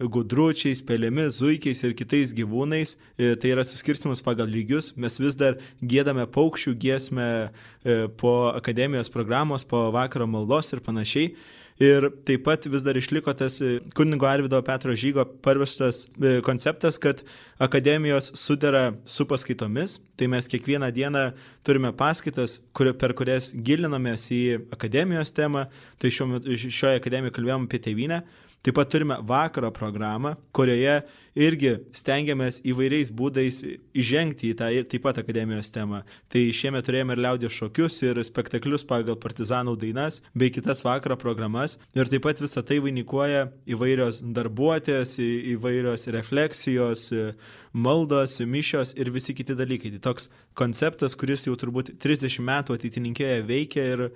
gudručiais, 0.00 0.82
pelėmis, 0.84 1.38
zuikiais 1.40 1.80
ir 1.86 1.94
kitais 1.96 2.34
gyvūnais. 2.36 2.96
E, 3.16 3.32
tai 3.40 3.54
yra 3.54 3.64
suskirstimas 3.64 4.22
pagal 4.24 4.50
lygius. 4.52 4.92
Mes 5.00 5.16
vis 5.20 5.38
dar 5.38 5.56
gėdame 5.80 6.26
paukščių 6.28 6.76
giesmę 6.84 7.28
e, 7.48 7.96
po 8.20 8.52
akademijos 8.52 9.12
programos, 9.12 9.64
po 9.64 9.88
vakaro 9.94 10.28
maldos 10.28 10.72
ir 10.76 10.84
panašiai. 10.84 11.32
Ir 11.80 12.10
taip 12.28 12.44
pat 12.44 12.66
vis 12.68 12.84
dar 12.84 12.98
išliko 12.98 13.32
tas 13.34 13.56
e, 13.64 13.78
kunigo 13.96 14.26
Arvido 14.28 14.60
Petro 14.62 14.92
Žygo 14.92 15.24
parvestas 15.42 16.04
e, 16.20 16.40
konceptas, 16.44 16.98
kad 17.00 17.22
akademijos 17.58 18.32
sudara 18.36 18.92
su 19.08 19.26
paskaitomis. 19.26 19.96
Tai 20.16 20.28
mes 20.34 20.48
kiekvieną 20.52 20.92
dieną 20.92 21.24
turime 21.64 21.94
paskaitas, 21.96 22.60
kur, 22.76 22.92
per 22.92 23.16
kurias 23.18 23.52
gilinamės 23.54 24.28
į 24.34 24.42
akademijos 24.74 25.32
temą. 25.32 25.66
Tai 25.98 26.12
šiuo, 26.12 26.42
šioje 26.68 27.00
akademijoje 27.00 27.38
kalbėjome 27.38 27.70
apie 27.70 27.82
tėvynę. 27.88 28.22
Taip 28.62 28.76
pat 28.78 28.92
turime 28.94 29.16
vakaro 29.26 29.72
programą, 29.74 30.36
kurioje 30.54 31.00
irgi 31.34 31.72
stengiamės 31.98 32.60
įvairiais 32.62 33.08
būdais 33.10 33.56
įžengti 33.98 34.52
į 34.52 34.58
tą 34.60 34.68
taip 34.92 35.02
pat 35.02 35.16
akademijos 35.18 35.72
temą. 35.74 36.04
Tai 36.30 36.42
šiemet 36.54 36.86
turėjome 36.86 37.16
ir 37.16 37.22
liaudės 37.24 37.56
šokius, 37.56 37.96
ir 38.06 38.20
spektaklius 38.22 38.86
pagal 38.86 39.18
partizanų 39.18 39.74
dainas, 39.82 40.20
bei 40.38 40.52
kitas 40.54 40.84
vakaro 40.86 41.16
programas. 41.18 41.74
Ir 41.98 42.06
taip 42.12 42.22
pat 42.28 42.44
visą 42.44 42.62
tai 42.62 42.78
vainikuoja 42.84 43.48
įvairios 43.66 44.22
darbuotės, 44.30 45.16
įvairios 45.56 46.06
refleksijos, 46.14 47.08
maldos, 47.74 48.38
mišios 48.46 48.94
ir 48.94 49.10
visi 49.10 49.34
kiti 49.34 49.58
dalykai. 49.58 49.90
Tai 49.96 50.04
toks 50.06 50.30
konceptas, 50.54 51.18
kuris 51.18 51.48
jau 51.50 51.58
turbūt 51.58 51.96
30 51.98 52.38
metų 52.46 52.78
ateitininkėje 52.78 53.42
veikia 53.50 53.90
ir 53.96 54.06
e, 54.06 54.12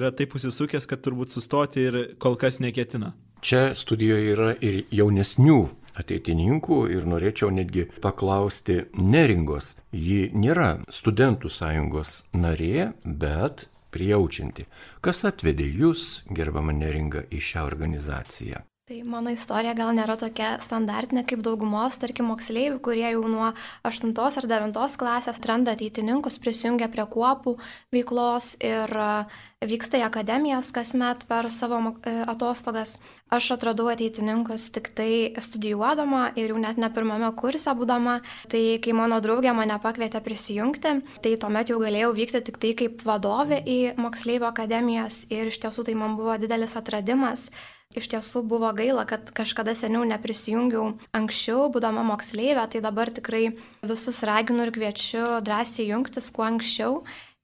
yra 0.00 0.14
taip 0.16 0.32
užsisukęs, 0.40 0.88
kad 0.88 1.04
turbūt 1.04 1.36
sustoti 1.36 1.88
ir 1.90 2.02
kol 2.16 2.40
kas 2.40 2.56
neketina. 2.64 3.12
Čia 3.40 3.74
studijoje 3.76 4.32
yra 4.34 4.52
ir 4.64 4.82
jaunesnių 4.90 5.58
ateitininkų 6.00 6.80
ir 6.92 7.08
norėčiau 7.08 7.50
netgi 7.54 7.86
paklausti 8.04 8.82
neringos. 8.98 9.74
Ji 9.92 10.30
nėra 10.34 10.76
studentų 10.92 11.50
sąjungos 11.52 12.22
narė, 12.36 12.92
bet 13.04 13.68
prijaučianti. 13.96 14.66
Kas 15.00 15.24
atvedė 15.28 15.68
jūs, 15.82 16.22
gerbama 16.28 16.74
neringa, 16.76 17.24
į 17.32 17.40
šią 17.50 17.66
organizaciją? 17.70 18.64
Tai 18.86 19.00
mano 19.02 19.32
istorija 19.34 19.72
gal 19.74 19.88
nėra 19.98 20.14
tokia 20.14 20.52
standartinė 20.62 21.24
kaip 21.26 21.40
daugumos, 21.42 21.96
tarkim, 21.98 22.28
moksleivių, 22.30 22.76
kurie 22.86 23.08
jau 23.08 23.24
nuo 23.26 23.48
8 23.88 24.12
ar 24.14 24.46
9 24.52 24.98
klasės 25.00 25.40
atranda 25.40 25.72
ateitininkus, 25.74 26.36
prisijungia 26.38 26.86
prie 26.92 27.02
kuopų 27.02 27.56
veiklos 27.90 28.52
ir 28.62 28.86
e, 28.86 29.08
vyksta 29.72 29.98
į 29.98 30.04
akademijas 30.06 30.70
kasmet 30.70 31.26
per 31.26 31.48
savo 31.50 31.80
e, 31.82 32.12
atostogas. 32.30 33.00
Aš 33.26 33.48
atradau 33.56 33.88
ateitininkus 33.90 34.68
tik 34.70 34.92
tai 34.94 35.34
studijuodama 35.34 36.28
ir 36.38 36.54
jau 36.54 36.62
net 36.62 36.78
ne 36.78 36.86
pirmame 36.94 37.32
kurse 37.34 37.74
būdama. 37.74 38.20
Tai 38.52 38.60
kai 38.84 38.94
mano 38.94 39.18
draugė 39.18 39.50
mane 39.50 39.80
pakvietė 39.82 40.22
prisijungti, 40.22 41.00
tai 41.26 41.32
tuomet 41.42 41.74
jau 41.74 41.80
galėjau 41.82 42.12
vykti 42.20 42.44
tik 42.52 42.62
tai 42.62 42.70
kaip 42.78 43.02
vadovė 43.02 43.64
į 43.66 43.80
moksleivių 43.98 44.46
akademijas 44.46 45.24
ir 45.26 45.50
iš 45.50 45.58
tiesų 45.66 45.88
tai 45.90 45.96
man 45.98 46.14
buvo 46.14 46.38
didelis 46.38 46.78
atradimas 46.78 47.50
Iš 47.96 48.10
tiesų 48.12 48.42
buvo 48.44 48.68
gaila, 48.76 49.06
kad 49.08 49.30
kažkada 49.32 49.72
seniau 49.72 50.04
neprisijungiau 50.04 50.90
anksčiau, 51.16 51.70
būdama 51.72 52.04
moksleivė, 52.04 52.66
tai 52.68 52.82
dabar 52.84 53.08
tikrai 53.08 53.54
visus 53.80 54.20
raginu 54.28 54.66
ir 54.66 54.72
kviečiu 54.74 55.38
drąsiai 55.46 55.88
jungtis 55.94 56.28
kuo 56.34 56.44
anksčiau. 56.44 56.98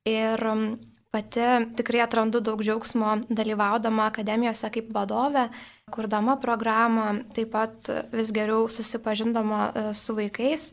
Ir 0.04 0.42
um, 0.50 0.66
pati 1.12 1.46
tikrai 1.76 2.02
atrandu 2.04 2.40
daug 2.40 2.60
džiaugsmo 2.64 3.14
dalyvaudama 3.28 4.08
akademijose 4.08 4.70
kaip 4.72 4.90
vadovė, 4.96 5.46
kurdama 5.92 6.38
programą, 6.40 7.06
taip 7.36 7.52
pat 7.52 7.90
vis 8.12 8.32
geriau 8.32 8.68
susipažindama 8.72 9.62
e, 9.68 9.86
su 9.96 10.16
vaikais. 10.16 10.70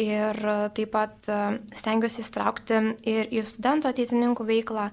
Ir 0.00 0.38
taip 0.76 0.94
pat 0.96 1.28
e, 1.28 1.40
stengiuosi 1.76 2.24
įstraukti 2.24 2.80
ir 3.04 3.28
į 3.28 3.44
studentų 3.48 3.92
ateitininkų 3.92 4.48
veiklą, 4.48 4.88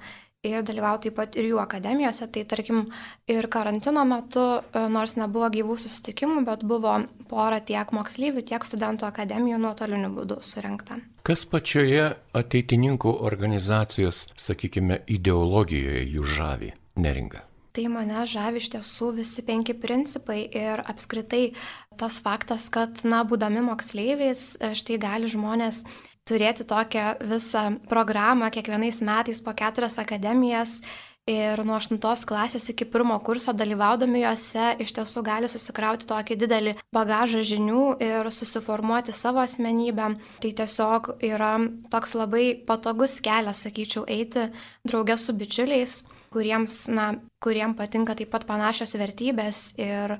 ir 0.47 0.63
dalyvauti 0.63 1.09
taip 1.09 1.17
pat 1.17 1.35
ir 1.35 1.49
jų 1.49 1.59
akademijose. 1.59 2.27
Tai 2.31 2.43
tarkim 2.47 2.85
ir 3.27 3.47
karantino 3.51 4.05
metu, 4.07 4.45
e, 4.71 4.85
nors 4.91 5.17
nebuvo 5.19 5.49
gyvų 5.51 5.75
susitikimų, 5.83 6.45
bet 6.47 6.63
buvo 6.63 6.95
pora 7.27 7.59
tiek 7.59 7.91
moksleivių, 7.91 8.45
tiek 8.47 8.63
studentų 8.63 9.07
akademijų 9.09 9.59
nuotoliniu 9.59 10.13
būdu 10.15 10.39
surinkta. 10.39 11.01
Kas 11.27 11.43
pačioje 11.45 12.15
ateitininkų 12.33 13.17
organizacijos, 13.19 14.29
sakykime, 14.39 15.03
ideologijoje 15.07 16.07
jų 16.07 16.23
žavi 16.37 16.73
neringa? 16.95 17.43
Tai 17.75 17.85
mane 17.91 18.23
žavi 18.25 18.63
iš 18.63 18.71
tiesų 18.73 19.11
visi 19.19 19.43
penki 19.45 19.75
principai 19.77 20.41
ir 20.47 20.81
apskritai 20.87 21.51
tas 21.99 22.17
faktas, 22.23 22.69
kad, 22.71 23.03
na, 23.03 23.25
būdami 23.27 23.61
moksleiviais, 23.67 24.55
e, 24.55 24.71
štai 24.71 24.97
gali 25.03 25.27
žmonės 25.27 25.83
turėti 26.29 26.65
tokią 26.69 27.15
visą 27.31 27.65
programą 27.89 28.51
kiekvienais 28.53 29.01
metais 29.05 29.41
po 29.41 29.53
keturias 29.57 29.97
akademijas 30.01 30.79
ir 31.29 31.61
nuo 31.65 31.77
8 31.77 31.99
klasės 32.29 32.65
iki 32.71 32.87
pirmo 32.89 33.17
kurso 33.25 33.53
dalyvaudami 33.53 34.23
juose 34.23 34.71
iš 34.83 34.93
tiesų 34.97 35.23
gali 35.25 35.49
susikrauti 35.51 36.07
tokį 36.09 36.37
didelį 36.43 36.75
bagažą 36.95 37.43
žinių 37.45 37.83
ir 38.03 38.29
susiformuoti 38.33 39.13
savo 39.13 39.43
asmenybę. 39.43 40.13
Tai 40.41 40.51
tiesiog 40.61 41.11
yra 41.29 41.53
toks 41.91 42.15
labai 42.17 42.45
patogus 42.67 43.19
kelias, 43.25 43.63
sakyčiau, 43.65 44.05
eiti 44.09 44.49
draugė 44.87 45.19
su 45.21 45.35
bičiuliais, 45.37 46.01
kuriems, 46.33 46.81
na, 46.93 47.11
kuriems 47.43 47.77
patinka 47.77 48.17
taip 48.17 48.33
pat 48.33 48.47
panašios 48.49 48.97
vertybės 48.97 49.73
ir 49.77 50.17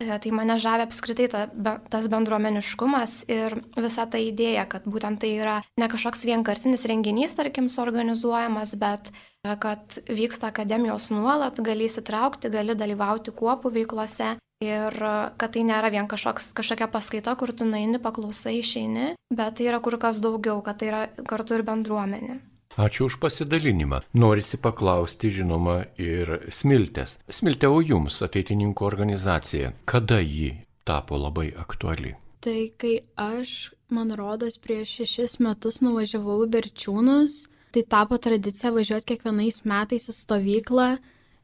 tai 0.00 0.32
mane 0.32 0.56
žavia 0.60 0.86
apskritai 0.88 1.28
ta, 1.28 1.44
be, 1.52 1.76
tas 1.92 2.08
bendruomeniškumas 2.12 3.16
ir 3.30 3.58
visa 3.76 4.06
ta 4.08 4.20
idėja, 4.20 4.64
kad 4.70 4.86
būtent 4.88 5.20
tai 5.20 5.34
yra 5.36 5.56
ne 5.80 5.88
kažkoks 5.92 6.24
vienkartinis 6.28 6.86
renginys, 6.88 7.36
tarkim, 7.36 7.68
suorganizuojamas, 7.72 8.74
bet 8.80 9.12
e, 9.12 9.54
kad 9.60 10.00
vyksta 10.08 10.48
akademijos 10.48 11.10
nuolat, 11.12 11.60
gali 11.60 11.88
įsitraukti, 11.90 12.52
gali 12.52 12.76
dalyvauti 12.78 13.34
kuopų 13.36 13.74
veiklose 13.76 14.34
ir 14.64 14.96
e, 14.96 15.14
kad 15.36 15.56
tai 15.56 15.66
nėra 15.68 15.92
vien 15.92 16.08
kažkoks, 16.08 16.52
kažkokia 16.56 16.88
paskaita, 16.92 17.36
kur 17.36 17.52
tu 17.52 17.68
naini, 17.68 18.00
paklausai, 18.00 18.56
išeini, 18.62 19.14
bet 19.36 19.60
tai 19.60 19.68
yra 19.68 19.84
kur 19.84 20.00
kas 20.00 20.24
daugiau, 20.24 20.62
kad 20.64 20.80
tai 20.80 20.94
yra 20.94 21.04
kartu 21.28 21.60
ir 21.60 21.66
bendruomenė. 21.68 22.40
Ačiū 22.80 23.10
už 23.10 23.18
pasidalinimą. 23.20 23.98
Norisi 24.16 24.56
paklausti, 24.56 25.28
žinoma, 25.28 25.82
ir 26.00 26.30
Smiltės. 26.48 27.18
Smiltė, 27.28 27.68
o 27.68 27.82
jums 27.84 28.22
ateitininkų 28.24 28.86
organizacija, 28.86 29.74
kada 29.84 30.22
ji 30.24 30.54
tapo 30.88 31.18
labai 31.20 31.50
aktuali? 31.60 32.14
Tai 32.40 32.60
kai 32.80 32.94
aš, 33.20 33.74
man 33.92 34.14
rodos, 34.16 34.56
prieš 34.56 34.94
šešis 35.02 35.36
metus 35.44 35.82
nuvažiavau 35.84 36.38
į 36.46 36.48
Berčiūnus, 36.54 37.34
tai 37.76 37.84
tapo 37.84 38.16
tradicija 38.16 38.72
važiuoti 38.72 39.12
kiekvienais 39.12 39.60
metais 39.68 40.08
į 40.08 40.16
stovyklą 40.16 40.88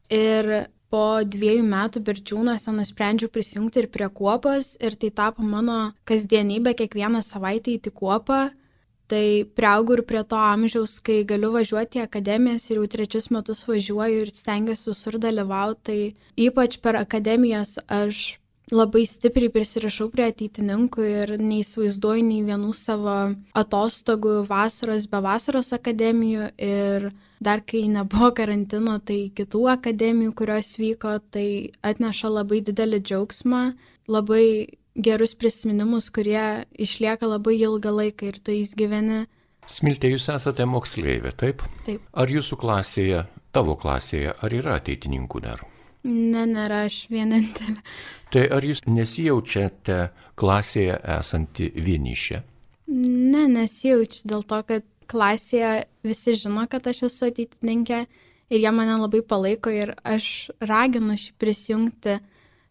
ir 0.09 0.53
po 0.89 1.21
dviejų 1.21 1.67
metų 1.69 2.01
Berčiūnuose 2.07 2.73
nusprendžiau 2.73 3.29
prisijungti 3.35 3.85
ir 3.85 3.91
prie 3.93 4.09
kuopos 4.09 4.79
ir 4.81 4.97
tai 4.97 5.13
tapo 5.21 5.45
mano 5.45 5.91
kasdienybė 6.09 6.79
kiekvieną 6.81 7.21
savaitę 7.27 7.77
įti 7.77 7.93
kuopą 7.93 8.47
Tai 9.07 9.27
prieaugu 9.55 9.95
ir 9.95 10.03
prie 10.07 10.23
to 10.27 10.39
amžiaus, 10.41 10.97
kai 11.07 11.21
galiu 11.29 11.53
važiuoti 11.55 12.01
į 12.01 12.07
akademijas 12.07 12.65
ir 12.71 12.81
jau 12.81 12.89
trečius 12.91 13.29
metus 13.31 13.63
važiuoju 13.69 14.25
ir 14.25 14.33
stengiuosi 14.35 14.91
visur 14.91 15.21
dalyvauti. 15.23 15.85
Tai 15.87 16.47
ypač 16.49 16.81
per 16.83 16.99
akademijas 16.99 17.77
aš 17.87 18.39
labai 18.73 19.05
stipriai 19.07 19.53
prisirašau 19.55 20.09
prie 20.11 20.27
ateitininkų 20.33 21.05
ir 21.07 21.33
neįsivaizduoju 21.39 22.25
nei 22.27 22.43
vienų 22.49 22.73
savo 22.75 23.15
atostogų 23.55 24.41
vasaros 24.49 25.07
be 25.13 25.21
vasaros 25.23 25.71
akademijų 25.77 26.49
ir 26.59 27.13
dar 27.39 27.63
kai 27.63 27.85
nebuvo 27.93 28.33
karantino, 28.35 28.99
tai 28.99 29.31
kitų 29.37 29.63
akademijų, 29.77 30.33
kurios 30.35 30.73
vyko, 30.81 31.19
tai 31.31 31.71
atneša 31.85 32.33
labai 32.33 32.63
didelį 32.65 33.03
džiaugsmą, 33.07 33.63
labai 34.11 34.47
gerus 34.97 35.35
prisiminimus, 35.37 36.09
kurie 36.11 36.65
išlieka 36.79 37.29
labai 37.29 37.59
ilgą 37.61 37.93
laiką 38.01 38.31
ir 38.31 38.41
tu 38.41 38.55
jais 38.55 38.75
gyveni. 38.79 39.25
Smiltė, 39.67 40.13
jūs 40.15 40.29
esate 40.33 40.67
moksleivė, 40.69 41.33
taip? 41.37 41.65
Taip. 41.87 42.03
Ar 42.15 42.31
jūsų 42.31 42.59
klasėje, 42.61 43.25
tavo 43.55 43.75
klasėje, 43.79 44.35
ar 44.39 44.55
yra 44.55 44.77
ateitininkų 44.81 45.43
dar? 45.43 45.65
Ne, 46.07 46.45
nėra 46.47 46.85
aš 46.87 47.07
vienintelė. 47.11 47.81
Tai 48.31 48.43
ar 48.55 48.65
jūs 48.67 48.85
nesijaučiate 48.87 49.97
klasėje 50.39 51.01
esanti 51.17 51.71
vienišė? 51.75 52.43
Ne, 52.87 53.47
nesijaučiu 53.51 54.29
dėl 54.31 54.45
to, 54.47 54.61
kad 54.69 54.87
klasėje 55.11 55.73
visi 56.07 56.37
žino, 56.39 56.67
kad 56.71 56.87
aš 56.87 57.07
esu 57.09 57.29
ateitininkė 57.31 58.01
ir 58.51 58.63
jie 58.63 58.73
mane 58.75 58.95
labai 59.01 59.23
palaiko 59.27 59.73
ir 59.75 59.95
aš 60.07 60.51
raginu 60.63 61.19
šį 61.19 61.35
prisijungti 61.43 62.19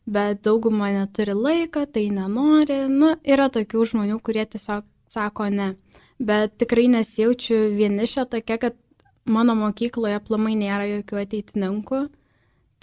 bet 0.06 0.44
dauguma 0.46 0.92
neturi 0.94 1.34
laiko, 1.34 1.86
tai 1.86 2.10
nenori. 2.14 2.86
Nu, 2.92 3.16
yra 3.26 3.50
tokių 3.50 3.86
žmonių, 3.92 4.20
kurie 4.24 4.46
tiesiog 4.46 4.86
sako 5.12 5.50
ne. 5.50 5.74
Bet 6.20 6.56
tikrai 6.62 6.88
nesijaučiu 6.92 7.58
vienišė 7.76 8.28
tokia, 8.32 8.60
kad 8.62 8.78
mano 9.26 9.56
mokykloje 9.58 10.22
plamai 10.28 10.56
nėra 10.60 10.86
jokių 10.88 11.22
ateitininkų. 11.26 12.06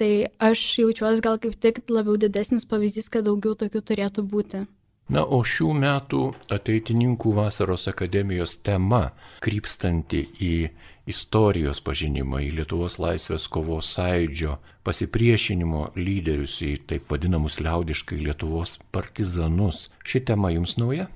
Tai 0.00 0.12
aš 0.42 0.60
jaučiuosi 0.82 1.22
gal 1.22 1.38
kaip 1.38 1.58
tik 1.60 1.82
labiau 1.92 2.18
didesnis 2.18 2.66
pavyzdys, 2.68 3.10
kad 3.12 3.28
daugiau 3.28 3.54
tokių 3.58 3.82
turėtų 3.90 4.24
būti. 4.26 4.64
Na, 5.12 5.24
o 5.26 5.42
šių 5.44 5.72
metų 5.76 6.20
ateitininkų 6.54 7.34
vasaros 7.36 7.88
akademijos 7.90 8.56
tema, 8.64 9.10
krypstanti 9.44 10.22
į 10.40 10.54
istorijos 11.09 11.80
pažinimą, 11.82 12.40
į 12.47 12.50
Lietuvos 12.61 12.99
laisvės 13.02 13.49
kovos 13.50 13.88
sąjūdžio 13.97 14.56
pasipriešinimo 14.87 15.88
lyderius, 15.99 16.61
į 16.62 16.76
taip 16.90 17.11
vadinamus 17.11 17.59
liaudiškai 17.62 18.21
Lietuvos 18.23 18.78
partizanus. 18.94 19.88
Ši 20.06 20.23
tema 20.30 20.52
jums 20.54 20.76
nauja? 20.78 21.09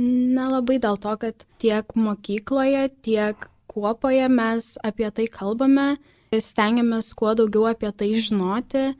Nelabai 0.00 0.78
dėl 0.82 0.98
to, 0.98 1.14
kad 1.20 1.46
tiek 1.62 1.94
mokykloje, 1.94 2.88
tiek 3.04 3.48
kuopoje 3.70 4.26
mes 4.28 4.74
apie 4.84 5.08
tai 5.14 5.28
kalbame 5.30 5.96
ir 6.32 6.42
stengiamės 6.42 7.12
kuo 7.16 7.34
daugiau 7.36 7.68
apie 7.70 7.92
tai 7.94 8.10
žinoti, 8.16 8.92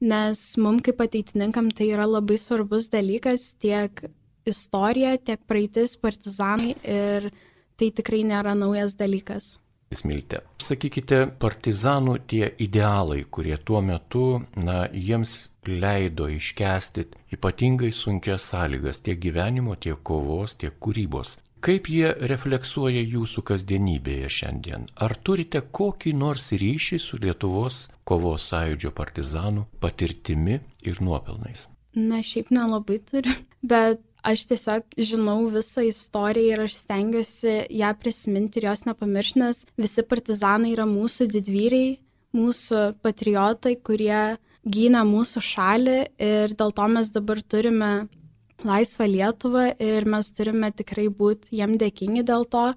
nes 0.00 0.42
mums 0.60 0.84
kaip 0.86 1.00
ateitininkam 1.04 1.70
tai 1.76 1.92
yra 1.94 2.06
labai 2.08 2.38
svarbus 2.40 2.90
dalykas 2.92 3.52
tiek 3.62 4.04
istorija, 4.48 5.16
tiek 5.18 5.40
praeitis, 5.48 5.96
partizanai 6.00 6.74
ir 6.82 7.30
tai 7.80 7.90
tikrai 7.96 8.22
nėra 8.26 8.56
naujas 8.58 8.96
dalykas. 8.98 9.54
Smilte. 9.90 10.38
Sakykite, 10.62 11.16
partizanų 11.42 12.12
tie 12.30 12.44
idealai, 12.62 13.24
kurie 13.26 13.56
tuo 13.58 13.80
metu, 13.82 14.38
na, 14.54 14.84
jiems 14.94 15.48
leido 15.66 16.28
iškesti 16.30 17.08
ypatingai 17.34 17.90
sunkias 17.90 18.46
sąlygas 18.52 19.02
tiek 19.02 19.18
gyvenimo, 19.18 19.74
tiek 19.74 19.98
kovos, 20.06 20.54
tiek 20.62 20.76
kūrybos. 20.78 21.40
Kaip 21.60 21.90
jie 21.90 22.12
refleksuoja 22.30 23.02
jūsų 23.02 23.42
kasdienybėje 23.50 24.30
šiandien? 24.36 24.86
Ar 24.94 25.16
turite 25.26 25.60
kokį 25.60 26.14
nors 26.22 26.52
ryšį 26.54 27.00
su 27.02 27.18
Lietuvos 27.20 27.88
kovos 28.06 28.46
sąjūdžio 28.52 28.94
partizanų 28.94 29.66
patirtimi 29.82 30.60
ir 30.86 31.02
nuopelnais? 31.02 31.66
Na, 31.98 32.22
šiaip 32.22 32.54
nelabai 32.54 33.00
turiu, 33.10 33.34
bet 33.66 34.06
aš 34.26 34.44
tiesiog 34.50 34.94
žinau 34.98 35.48
visą 35.52 35.84
istoriją 35.86 36.54
ir 36.54 36.62
aš 36.66 36.76
stengiuosi 36.84 37.56
ją 37.80 37.90
prisiminti 38.00 38.60
ir 38.60 38.70
jos 38.70 38.86
nepamiršti, 38.88 39.40
nes 39.42 39.64
visi 39.80 40.04
partizanai 40.06 40.74
yra 40.74 40.86
mūsų 40.88 41.28
didvyriai, 41.34 41.98
mūsų 42.36 42.84
patriotai, 43.02 43.76
kurie 43.82 44.36
gynė 44.64 45.02
mūsų 45.08 45.42
šalį 45.44 45.98
ir 46.20 46.56
dėl 46.56 46.72
to 46.76 46.88
mes 46.92 47.12
dabar 47.14 47.40
turime 47.42 47.92
laisvą 48.66 49.08
Lietuvą 49.08 49.66
ir 49.80 50.06
mes 50.08 50.32
turime 50.36 50.70
tikrai 50.76 51.08
būti 51.08 51.56
jiem 51.56 51.78
dėkingi 51.80 52.24
dėl 52.28 52.44
to 52.44 52.70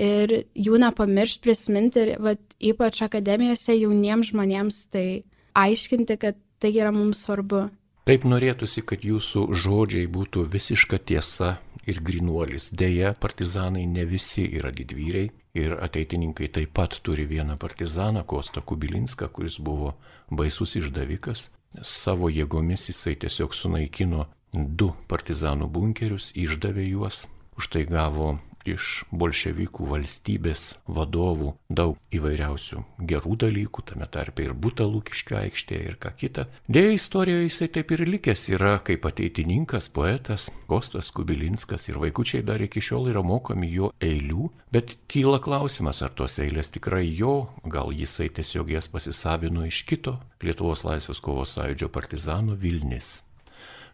ir 0.00 0.32
jų 0.54 0.78
nepamiršti 0.80 1.42
prisiminti 1.44 2.04
ir 2.04 2.14
vat, 2.22 2.40
ypač 2.56 3.02
akademijose 3.04 3.76
jauniems 3.76 4.32
žmonėms 4.32 4.86
tai 4.94 5.24
aiškinti, 5.58 6.16
kad 6.16 6.38
tai 6.60 6.72
yra 6.76 6.92
mums 6.94 7.24
svarbu. 7.26 7.68
Taip 8.08 8.24
norėtųsi, 8.24 8.82
kad 8.82 9.04
jūsų 9.04 9.50
žodžiai 9.52 10.06
būtų 10.10 10.46
visiška 10.50 10.98
tiesa 10.98 11.58
ir 11.86 12.00
grinuolis. 12.04 12.70
Deja, 12.72 13.12
partizanai 13.14 13.84
ne 13.86 14.04
visi 14.08 14.46
yra 14.48 14.72
didvyriai 14.72 15.30
ir 15.60 15.76
ateitininkai 15.82 16.48
taip 16.54 16.72
pat 16.74 16.96
turi 17.04 17.26
vieną 17.28 17.58
partizaną, 17.60 18.24
Kostą 18.24 18.62
Kubilinską, 18.62 19.28
kuris 19.28 19.58
buvo 19.60 19.94
baisus 20.30 20.76
išdavikas. 20.80 21.50
Savo 21.82 22.30
jėgomis 22.30 22.88
jisai 22.90 23.14
tiesiog 23.20 23.54
sunaikino 23.54 24.26
du 24.52 24.90
partizanų 25.10 25.68
bunkerius, 25.70 26.32
išdavė 26.34 26.88
juos, 26.88 27.26
už 27.58 27.68
tai 27.70 27.84
gavo 27.86 28.38
iš 28.68 29.04
bolševikų 29.10 29.86
valstybės 29.90 30.64
vadovų 30.90 31.54
daug 31.68 31.98
įvairiausių 32.14 32.82
gerų 33.10 33.36
dalykų, 33.44 33.84
tame 33.92 34.08
tarpe 34.10 34.44
ir 34.44 34.54
būta 34.54 34.86
Lūkiškio 34.88 35.38
aikštėje 35.40 35.86
ir 35.92 35.96
ką 36.02 36.12
kita. 36.18 36.46
Dėja, 36.68 36.96
istorijoje 36.96 37.46
jisai 37.48 37.70
taip 37.76 37.94
ir 37.94 38.04
likęs 38.08 38.46
yra 38.54 38.74
kaip 38.84 39.06
ateitininkas, 39.08 39.88
poetas 39.94 40.48
Kostas 40.70 41.10
Kubilinskas 41.14 41.88
ir 41.90 42.00
vaikučiai 42.02 42.44
dar 42.46 42.62
iki 42.62 42.82
šiol 42.84 43.10
yra 43.12 43.24
mokomi 43.26 43.70
jo 43.72 43.92
eilių, 44.02 44.50
bet 44.74 44.96
kyla 45.10 45.40
klausimas, 45.42 46.02
ar 46.02 46.14
tos 46.16 46.38
eilės 46.42 46.72
tikrai 46.74 47.06
jo, 47.06 47.50
gal 47.64 47.94
jisai 47.94 48.28
tiesiog 48.28 48.74
jas 48.76 48.90
pasisavino 48.92 49.66
iš 49.68 49.84
kito 49.88 50.18
Lietuvos 50.40 50.86
laisvės 50.86 51.20
kovos 51.20 51.56
sąjūdžio 51.56 51.90
partizano 51.92 52.54
Vilnis 52.56 53.20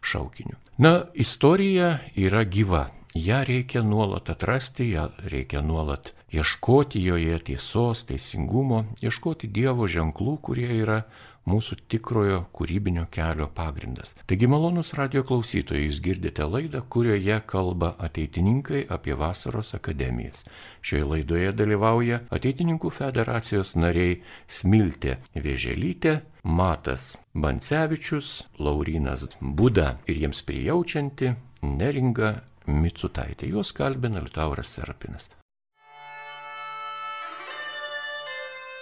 šaukiniu. 0.07 0.55
Na, 0.79 1.07
istorija 1.15 1.97
yra 2.15 2.45
gyva 2.45 2.87
ją 3.17 3.45
reikia 3.49 3.83
nuolat 3.83 4.31
atrasti, 4.31 4.91
ją 4.91 5.09
reikia 5.33 5.63
nuolat 5.63 6.13
ieškoti 6.33 7.03
joje 7.05 7.39
tiesos, 7.39 8.05
teisingumo, 8.09 8.85
ieškoti 9.03 9.49
Dievo 9.49 9.87
ženklų, 9.89 10.37
kurie 10.43 10.69
yra 10.83 11.03
mūsų 11.47 11.77
tikrojo 11.91 12.41
kūrybinio 12.57 13.05
kelio 13.15 13.47
pagrindas. 13.55 14.15
Taigi 14.27 14.49
malonus 14.51 14.93
radio 14.99 15.23
klausytojai, 15.27 15.85
jūs 15.87 16.01
girdite 16.03 16.47
laidą, 16.51 16.83
kurioje 16.91 17.39
kalba 17.47 17.93
ateitininkai 18.03 18.83
apie 18.91 19.15
vasaros 19.15 19.73
akademijas. 19.79 20.45
Šioje 20.83 21.07
laidoje 21.13 21.53
dalyvauja 21.55 22.25
ateitininkų 22.35 22.91
federacijos 22.99 23.77
nariai 23.79 24.19
Smiltė 24.51 25.21
Vėželytė, 25.39 26.19
Matas 26.43 27.15
Bancevičius, 27.35 28.43
Laurinas 28.59 29.27
Buda 29.41 29.97
ir 30.07 30.27
jiems 30.27 30.43
prijaučianti 30.47 31.33
Neringa 31.67 32.37
Mitsutaitė. 32.67 33.49
Juos 33.51 33.73
kalbina 33.73 34.21
Liutauras 34.23 34.75
Serapinas. 34.75 35.31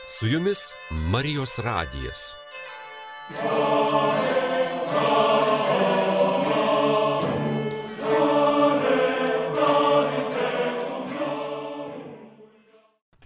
Su 0.08 0.28
jumis 0.28 0.74
Marijos 1.12 1.58
radijas. 1.64 2.34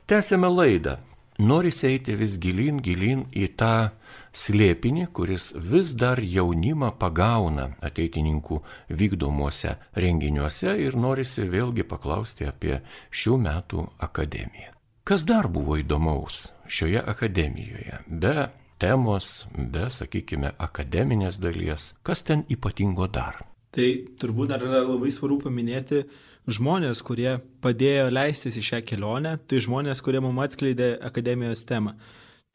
Tęsėme 0.09 0.49
laidą. 0.49 0.97
Norisi 1.38 1.87
eiti 1.87 2.16
vis 2.18 2.33
gilin, 2.42 2.81
gilin 2.83 3.20
į 3.31 3.44
tą 3.61 3.90
slėpinį, 4.35 5.05
kuris 5.14 5.53
vis 5.55 5.92
dar 5.94 6.18
jaunimą 6.18 6.88
pagauna 6.98 7.68
ateitininkų 7.88 8.59
vykdomuose 8.90 9.77
renginiuose 9.94 10.74
ir 10.83 10.96
norisi 10.98 11.46
vėlgi 11.46 11.87
paklausti 11.87 12.48
apie 12.51 12.81
šių 13.11 13.37
metų 13.44 13.85
akademiją. 14.09 14.74
Kas 15.07 15.22
dar 15.24 15.46
buvo 15.46 15.79
įdomaus 15.79 16.48
šioje 16.66 17.05
akademijoje? 17.14 18.03
Be 18.09 18.48
temos, 18.83 19.46
be, 19.55 19.87
sakykime, 19.94 20.57
akademinės 20.59 21.38
dalies, 21.38 21.92
kas 22.03 22.27
ten 22.27 22.42
ypatingo 22.51 23.07
dar? 23.07 23.38
Tai 23.75 23.89
turbūt 24.21 24.53
dar 24.53 24.65
yra 24.65 24.81
labai 24.87 25.11
svarbu 25.13 25.43
paminėti 25.45 26.05
žmonės, 26.49 27.03
kurie 27.05 27.35
padėjo 27.65 28.09
leistis 28.13 28.57
į 28.57 28.65
šią 28.71 28.81
kelionę, 28.89 29.35
tai 29.45 29.61
žmonės, 29.65 30.01
kurie 30.05 30.23
mums 30.25 30.47
atskleidė 30.47 30.95
akademijos 31.05 31.67
temą. 31.69 31.99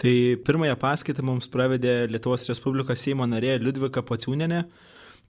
Tai 0.01 0.13
pirmąją 0.45 0.73
paskaitą 0.81 1.23
mums 1.25 1.47
pravedė 1.53 2.07
Lietuvos 2.09 2.47
Respublikos 2.49 3.03
Seimo 3.05 3.27
narė 3.29 3.59
Liudvika 3.61 4.01
Pociūnenė. 4.01 4.63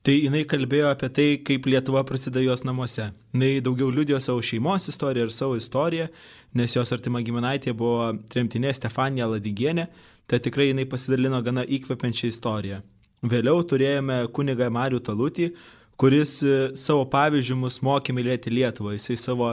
Tai 0.05 0.13
jinai 0.13 0.43
kalbėjo 0.49 0.91
apie 0.91 1.09
tai, 1.17 1.27
kaip 1.41 1.69
Lietuva 1.69 2.03
prasidėjo 2.05 2.51
jos 2.51 2.65
namuose. 2.69 3.07
Jinai 3.33 3.61
daugiau 3.65 3.93
liūdėjo 3.93 4.19
savo 4.21 4.43
šeimos 4.45 4.89
istoriją 4.93 5.29
ir 5.29 5.33
savo 5.33 5.57
istoriją, 5.57 6.09
nes 6.61 6.75
jos 6.77 6.93
artima 6.93 7.23
giminaitė 7.25 7.73
buvo 7.73 8.11
tremtinė 8.33 8.75
Stefanija 8.77 9.31
Ladigienė, 9.33 9.87
tai 10.29 10.43
tikrai 10.45 10.71
jinai 10.71 10.85
pasidalino 10.89 11.41
gana 11.45 11.65
įkvepiančią 11.65 12.33
istoriją. 12.33 12.83
Vėliau 13.25 13.63
turėjome 13.65 14.19
kunigą 14.37 14.69
Marių 14.69 15.01
Talutį, 15.07 15.49
kuris 16.01 16.39
e, 16.43 16.59
savo 16.79 17.05
pavyzdžių 17.11 17.57
mus 17.61 17.81
mokė 17.85 18.15
mylėti 18.17 18.53
Lietuvą. 18.53 18.95
Jisai 18.97 19.17
savo 19.21 19.51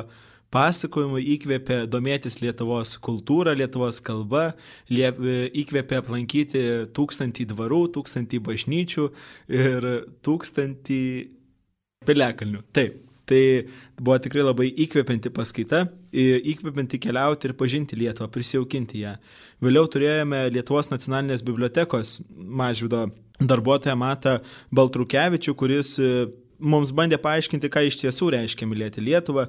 pasakojimų 0.51 1.21
įkvėpė 1.37 1.77
domėtis 1.91 2.41
Lietuvos 2.43 2.97
kultūrą, 3.03 3.53
Lietuvos 3.57 4.01
kalba, 4.03 4.51
liep, 4.91 5.21
įkvėpė 5.63 6.01
aplankyti 6.01 6.63
tūkstantį 6.95 7.47
dvarų, 7.53 7.85
tūkstantį 7.95 8.41
bažnyčių 8.49 9.07
ir 9.61 9.87
tūkstantį 10.27 11.03
piliakalnių. 12.07 12.65
Taip. 12.75 13.10
Tai 13.29 13.41
buvo 14.01 14.17
tikrai 14.19 14.43
labai 14.43 14.67
įkvepianti 14.85 15.31
paskaita, 15.35 15.85
įkvepianti 16.11 16.99
keliauti 17.03 17.47
ir 17.47 17.55
pažinti 17.59 17.99
Lietuvą, 17.99 18.27
prisijaukinti 18.33 19.03
ją. 19.03 19.15
Vėliau 19.63 19.89
turėjome 19.91 20.47
Lietuvos 20.51 20.89
nacionalinės 20.91 21.45
bibliotekos 21.45 22.19
mažvido 22.35 23.05
darbuotoją 23.41 23.95
Matą 23.97 24.39
Baltrukevičių, 24.73 25.55
kuris 25.57 25.95
mums 26.61 26.91
bandė 26.93 27.17
paaiškinti, 27.21 27.69
ką 27.73 27.85
iš 27.87 27.97
tiesų 28.03 28.29
reiškia 28.35 28.67
mylėti 28.69 29.03
Lietuvą, 29.03 29.47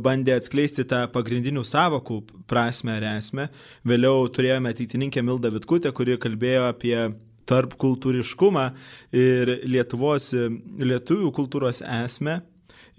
bandė 0.00 0.38
atskleisti 0.38 0.86
tą 0.88 1.04
pagrindinių 1.12 1.64
savokų 1.68 2.20
prasme 2.50 2.96
ir 2.98 3.06
esmę. 3.14 3.48
Vėliau 3.88 4.24
turėjome 4.32 4.72
ateitininkę 4.72 5.24
Mildą 5.24 5.52
Vitkutę, 5.54 5.92
kuri 5.96 6.16
kalbėjo 6.20 6.68
apie 6.70 6.96
tarp 7.48 7.76
kultūriškumą 7.80 8.70
ir 9.12 9.58
Lietuvos 9.68 10.32
lietuvių 10.32 11.32
kultūros 11.36 11.82
esmę. 11.84 12.40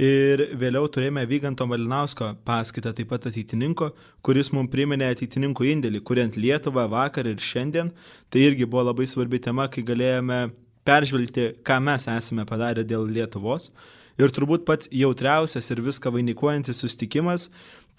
Ir 0.01 0.41
vėliau 0.59 0.89
turėjome 0.91 1.23
Vyganto 1.29 1.63
Malinausko 1.69 2.33
paskaitą, 2.47 2.91
taip 2.97 3.07
pat 3.13 3.29
ateitininko, 3.29 3.93
kuris 4.25 4.51
mums 4.51 4.71
priminė 4.73 5.07
ateitininkų 5.13 5.69
indėlį, 5.71 6.01
kuriant 6.03 6.35
Lietuvą 6.35 6.83
vakar 6.91 7.29
ir 7.31 7.39
šiandien. 7.39 7.93
Tai 8.27 8.43
irgi 8.43 8.67
buvo 8.67 8.89
labai 8.89 9.07
svarbi 9.07 9.39
tema, 9.39 9.69
kai 9.71 9.85
galėjome 9.87 10.49
peržvelgti, 10.85 11.53
ką 11.63 11.79
mes 11.87 12.09
esame 12.11 12.43
padarę 12.49 12.83
dėl 12.83 13.07
Lietuvos. 13.07 13.71
Ir 14.19 14.31
turbūt 14.31 14.67
pats 14.67 14.91
jautriausias 14.91 15.71
ir 15.71 15.83
viską 15.83 16.11
vainikuojantis 16.15 16.79
sustikimas 16.83 17.49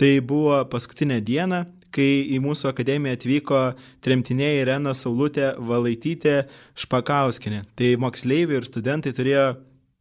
tai 0.00 0.20
buvo 0.20 0.60
paskutinė 0.70 1.20
diena, 1.24 1.64
kai 1.94 2.26
į 2.36 2.40
mūsų 2.44 2.68
akademiją 2.70 3.16
atvyko 3.16 3.60
tremtiniai 4.04 4.60
Irena 4.60 4.92
Saulutė 4.96 5.54
Valaitytė 5.56 6.42
Špakauskinė. 6.76 7.62
Tai 7.76 7.94
moksleiviai 8.04 8.60
ir 8.60 8.68
studentai 8.68 9.14
turėjo 9.16 9.46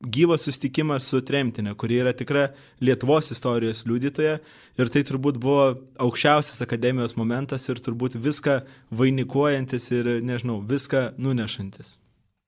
gyvą 0.04 0.38
sustikimą 0.40 1.00
su 1.00 1.22
tremtinė, 1.24 1.76
kuri 1.76 2.00
yra 2.04 2.14
tikra 2.14 2.50
Lietuvos 2.84 3.32
istorijos 3.32 3.86
liudytoja 3.88 4.40
ir 4.80 4.92
tai 4.92 5.04
turbūt 5.08 5.40
buvo 5.42 5.68
aukščiausias 6.04 6.62
akademijos 6.66 7.16
momentas 7.16 7.70
ir 7.70 7.80
turbūt 7.80 8.18
viską 8.20 8.62
vainikuojantis 8.92 9.92
ir, 9.92 10.12
nežinau, 10.22 10.60
viską 10.62 11.14
nunešantis. 11.18 11.98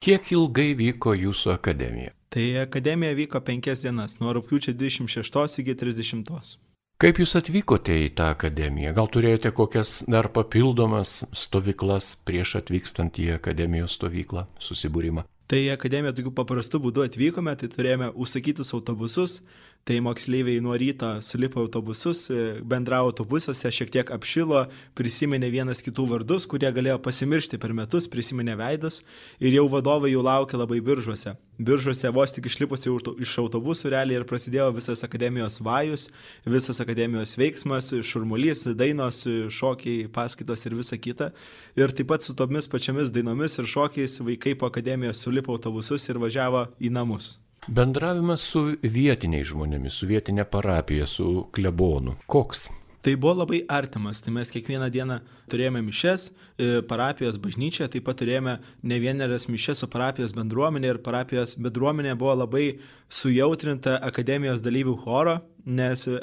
Kiek 0.03 0.31
ilgai 0.31 0.75
vyko 0.77 1.15
jūsų 1.17 1.55
akademija? 1.55 2.13
Tai 2.29 2.45
akademija 2.67 3.15
vyko 3.17 3.41
penkias 3.41 3.81
dienas, 3.81 4.19
nuo 4.19 4.36
rūpiučio 4.36 4.75
26 4.77 5.62
iki 5.63 5.75
30. 5.79 6.57
Kaip 6.97 7.19
jūs 7.21 7.36
atvykote 7.38 7.93
į 8.07 8.10
tą 8.17 8.31
akademiją? 8.33 8.91
Gal 8.97 9.10
turėjote 9.13 9.51
kokias 9.53 10.01
dar 10.10 10.29
papildomas 10.33 11.21
stovyklas 11.29 12.15
prieš 12.25 12.55
atvykstant 12.62 13.19
į 13.21 13.36
akademijos 13.38 13.95
stovyklą, 13.99 14.47
susibūrimą? 14.62 15.23
Tai 15.47 15.60
į 15.63 15.71
akademiją 15.71 16.12
tokiu 16.15 16.33
paprastu 16.36 16.79
būdu 16.83 17.05
atvykome, 17.05 17.53
tai 17.55 17.69
turėjome 17.71 18.10
užsakytus 18.19 18.73
autobusus, 18.75 19.39
Tai 19.88 20.02
moksleiviai 20.04 20.60
nuo 20.60 20.73
ryto 20.76 21.21
sulipo 21.21 21.62
autobusus, 21.62 22.26
e, 22.30 22.60
bendravo 22.60 23.08
autobusuose, 23.08 23.69
šiek 23.71 23.93
tiek 23.93 24.10
apšilo, 24.12 24.65
prisiminė 25.00 25.47
vienas 25.54 25.80
kitų 25.80 26.04
vardus, 26.10 26.43
kurie 26.52 26.67
galėjo 26.76 26.97
pasimiršti 27.06 27.56
per 27.56 27.71
metus, 27.71 28.10
prisiminė 28.12 28.58
veidus 28.60 28.97
ir 29.39 29.56
jau 29.56 29.63
vadovai 29.71 30.12
jų 30.12 30.26
laukia 30.28 30.60
labai 30.60 30.82
biržuose. 30.84 31.38
Biržuose 31.56 32.12
vos 32.12 32.36
tik 32.36 32.52
išlipusi 32.52 32.91
iš 33.23 33.38
autobusų 33.45 33.93
realiai 33.95 34.19
ir 34.19 34.28
prasidėjo 34.28 34.67
visas 34.76 35.08
akademijos 35.08 35.62
vajus, 35.63 36.10
visas 36.43 36.84
akademijos 36.84 37.38
veiksmas, 37.39 37.93
šurmulys, 38.04 38.67
dainos, 38.76 39.23
šokiai, 39.23 40.12
paskaitos 40.12 40.67
ir 40.67 40.80
visa 40.84 41.00
kita. 41.00 41.32
Ir 41.80 41.95
taip 41.95 42.12
pat 42.12 42.28
su 42.28 42.36
tomis 42.36 42.67
pačiamis 42.67 43.15
dainomis 43.15 43.56
ir 43.56 43.71
šokiais 43.71 44.19
vaikai 44.19 44.60
po 44.60 44.67
akademijos 44.67 45.23
sulipo 45.23 45.56
autobusus 45.56 46.12
ir 46.12 46.19
važiavo 46.19 46.73
į 46.76 46.91
namus. 46.91 47.38
Bendravimas 47.67 48.45
su 48.47 48.62
vietiniais 48.80 49.49
žmonėmis, 49.49 49.97
su 49.99 50.08
vietinė 50.08 50.45
parapija, 50.47 51.03
su 51.03 51.49
klebonu. 51.51 52.13
Koks? 52.32 52.69
Tai 53.01 53.15
buvo 53.15 53.33
labai 53.38 53.62
artimas, 53.69 54.21
tai 54.21 54.33
mes 54.33 54.49
kiekvieną 54.51 54.88
dieną 54.89 55.19
turėjome 55.51 55.83
mišes, 55.86 56.31
e, 56.57 56.81
parapijos 56.89 57.38
bažnyčią, 57.39 57.86
taip 57.93 58.07
pat 58.07 58.17
turėjome 58.19 58.57
ne 58.83 58.97
vienerias 58.99 59.45
mišes 59.47 59.83
su 59.83 59.88
parapijos 59.88 60.33
bendruomenė 60.36 60.95
ir 60.95 61.03
parapijos 61.05 61.53
bendruomenė 61.62 62.15
buvo 62.17 62.33
labai 62.41 62.65
sujautrinta 63.07 63.99
akademijos 64.03 64.65
dalyvių 64.65 64.97
choro, 65.03 65.38
nes 65.67 66.07
e, 66.07 66.17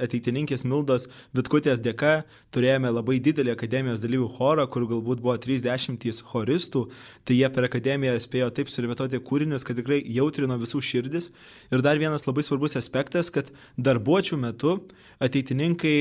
ateitininkės 0.00 0.64
Mildos 0.64 1.06
Vitkutės 1.36 1.80
dėka 1.84 2.24
turėjome 2.54 2.90
labai 2.90 3.18
didelį 3.22 3.52
akademijos 3.54 4.02
dalyvių 4.02 4.28
chorą, 4.38 4.66
kur 4.72 4.88
galbūt 4.90 5.22
buvo 5.24 5.36
30 5.38 6.22
choristų, 6.32 6.86
tai 7.24 7.38
jie 7.38 7.48
per 7.52 7.68
akademiją 7.68 8.16
spėjo 8.20 8.50
taip 8.56 8.72
survietoti 8.72 9.20
kūrinius, 9.20 9.64
kad 9.64 9.78
tikrai 9.78 10.00
jautrino 10.02 10.56
visų 10.60 10.82
širdis. 10.82 11.30
Ir 11.70 11.84
dar 11.84 12.00
vienas 12.00 12.26
labai 12.26 12.44
svarbus 12.46 12.78
aspektas, 12.80 13.30
kad 13.30 13.52
darbuočių 13.76 14.40
metu 14.40 14.78
ateitininkai 15.20 15.98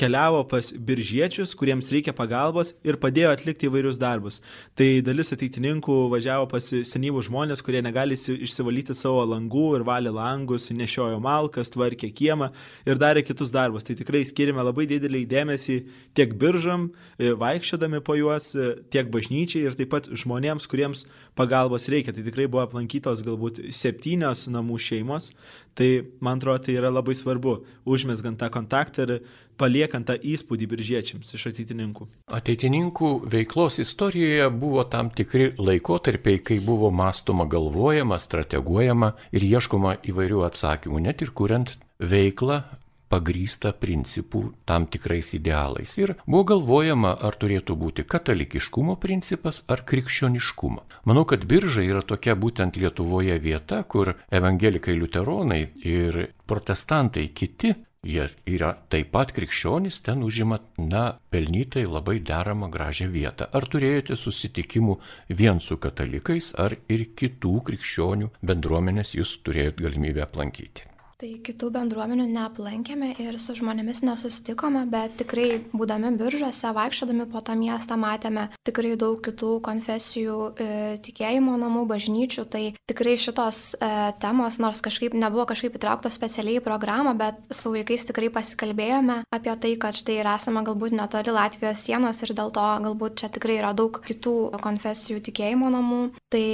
keliavo 0.00 0.44
pas 0.48 0.70
biržiečius, 0.72 1.52
kuriems 1.58 1.90
reikia 1.92 2.14
pagalbos 2.16 2.72
ir 2.86 2.96
padėjo 3.00 3.32
atlikti 3.34 3.68
įvairius 3.68 3.98
darbus. 4.00 4.38
Tai 4.78 4.88
dalis 5.04 5.32
ateitininkų 5.34 5.96
važiavo 6.12 6.46
pas 6.50 6.70
senyvų 6.88 7.24
žmonės, 7.26 7.60
kurie 7.64 7.82
negali 7.84 8.16
išsivalyti 8.16 8.96
savo 8.96 9.26
langų 9.28 9.66
ir 9.76 9.84
valė 9.88 10.14
langus, 10.16 10.70
nešiojo 10.72 11.20
malkas, 11.22 11.72
tvarkė 11.74 12.12
kiemą 12.16 12.50
ir 12.88 13.00
darė 13.02 13.24
kitus 13.26 13.52
darbus. 13.52 13.84
Tai 13.86 13.98
tikrai 13.98 14.22
skirime 14.28 14.64
labai 14.64 14.86
didelį 14.90 15.24
dėmesį 15.30 15.78
tiek 16.16 16.32
biržam, 16.40 16.90
e, 17.18 17.34
vaikščiodami 17.36 18.00
po 18.06 18.16
juos, 18.16 18.54
e, 18.54 18.72
tiek 18.90 19.10
bažnyčiai 19.12 19.66
ir 19.68 19.76
taip 19.76 19.92
pat 19.92 20.08
žmonėms, 20.08 20.68
kuriems 20.70 21.04
pagalbos 21.36 21.90
reikia. 21.92 22.14
Tai 22.16 22.24
tikrai 22.24 22.48
buvo 22.48 22.64
aplankytos 22.64 23.24
galbūt 23.26 23.66
septynios 23.74 24.48
namų 24.48 24.80
šeimos. 24.80 25.34
Tai 25.78 25.88
man 26.20 26.40
atrodo, 26.40 26.64
tai 26.66 26.74
yra 26.76 26.90
labai 26.92 27.14
svarbu, 27.14 27.54
užmesgant 27.88 28.40
tą 28.40 28.50
kontaktą 28.52 29.06
ir 29.06 29.12
paliekant 29.60 30.08
tą 30.08 30.16
įspūdį 30.18 30.66
biržiečiams 30.72 31.30
iš 31.36 31.46
ateitininkų. 31.52 32.08
Ateitininkų 32.36 33.10
veiklos 33.30 33.78
istorijoje 33.82 34.48
buvo 34.50 34.84
tam 34.90 35.12
tikri 35.14 35.52
laikotarpiai, 35.60 36.42
kai 36.42 36.58
buvo 36.64 36.90
mąstoma, 36.90 37.46
galvojama, 37.50 38.18
strateguojama 38.20 39.14
ir 39.36 39.46
ieškoma 39.46 39.98
įvairių 40.10 40.44
atsakymų, 40.48 41.04
net 41.06 41.24
ir 41.24 41.34
kuriant 41.36 41.76
veiklą 42.00 42.62
pagrįsta 43.10 43.72
principų 43.82 44.42
tam 44.68 44.86
tikrais 44.86 45.32
idealais. 45.36 45.96
Ir 45.98 46.14
buvo 46.26 46.44
galvojama, 46.52 47.16
ar 47.26 47.36
turėtų 47.40 47.76
būti 47.82 48.06
katalikiškumo 48.06 48.96
principas 49.02 49.62
ar 49.68 49.84
krikščioniškumo. 49.90 50.86
Manau, 51.10 51.26
kad 51.26 51.44
birža 51.50 51.84
yra 51.84 52.02
tokia 52.06 52.36
būtent 52.38 52.78
Lietuvoje 52.80 53.36
vieta, 53.42 53.82
kur 53.82 54.14
evangelikai 54.30 54.96
liuteronai 54.96 55.62
ir 55.84 56.26
protestantai 56.46 57.28
kiti 57.34 57.74
Jie 58.00 58.22
yra 58.48 58.70
taip 58.88 59.10
pat 59.12 59.34
krikščionys, 59.36 59.98
ten 60.06 60.22
užima, 60.24 60.56
na, 60.80 61.02
pelnytai 61.28 61.82
labai 61.84 62.16
deramą 62.24 62.70
gražią 62.72 63.10
vietą. 63.12 63.50
Ar 63.52 63.66
turėjote 63.68 64.16
susitikimų 64.16 64.96
vien 65.36 65.60
su 65.60 65.76
katalikais, 65.76 66.54
ar 66.56 66.78
ir 66.88 67.04
kitų 67.12 67.58
krikščionių 67.68 68.30
bendruomenės 68.40 69.12
jūs 69.18 69.34
turėjote 69.44 69.84
galimybę 69.84 70.24
aplankyti? 70.24 70.88
Tai 71.20 71.34
kitų 71.44 71.68
bendruomenių 71.74 72.24
neaplankėme 72.30 73.10
ir 73.20 73.36
su 73.36 73.52
žmonėmis 73.58 73.98
nesustikome, 74.08 74.86
bet 74.88 75.18
tikrai 75.20 75.58
būdami 75.68 76.14
biržuose, 76.16 76.70
vaikščiodami 76.72 77.26
po 77.28 77.42
tą 77.44 77.58
miestą, 77.60 77.98
matėme 78.00 78.46
tikrai 78.64 78.94
daug 78.96 79.20
kitų 79.26 79.50
konfesijų 79.66 80.38
e, 80.48 80.70
tikėjimo 81.04 81.58
namų, 81.60 81.84
bažnyčių. 81.92 82.46
Tai 82.48 82.64
tikrai 82.88 83.18
šitos 83.20 83.60
e, 83.76 83.92
temos, 84.24 84.56
nors 84.64 84.80
kažkaip 84.80 85.12
nebuvo 85.12 85.44
kažkaip 85.52 85.76
įtrauktos 85.76 86.16
specialiai 86.16 86.56
į 86.56 86.64
programą, 86.64 87.12
bet 87.20 87.44
su 87.52 87.76
vaikais 87.76 88.08
tikrai 88.08 88.32
pasikalbėjome 88.32 89.20
apie 89.28 89.60
tai, 89.60 89.76
kad 89.84 90.00
štai 90.00 90.22
ir 90.22 90.34
esame 90.38 90.64
galbūt 90.64 90.96
netoli 90.96 91.36
Latvijos 91.36 91.84
sienos 91.84 92.24
ir 92.24 92.32
dėl 92.32 92.48
to 92.48 92.68
galbūt 92.88 93.20
čia 93.20 93.28
tikrai 93.28 93.60
yra 93.60 93.76
daug 93.76 94.00
kitų 94.08 94.54
konfesijų 94.56 95.20
tikėjimo 95.28 95.68
namų. 95.68 96.04
Tai 96.32 96.46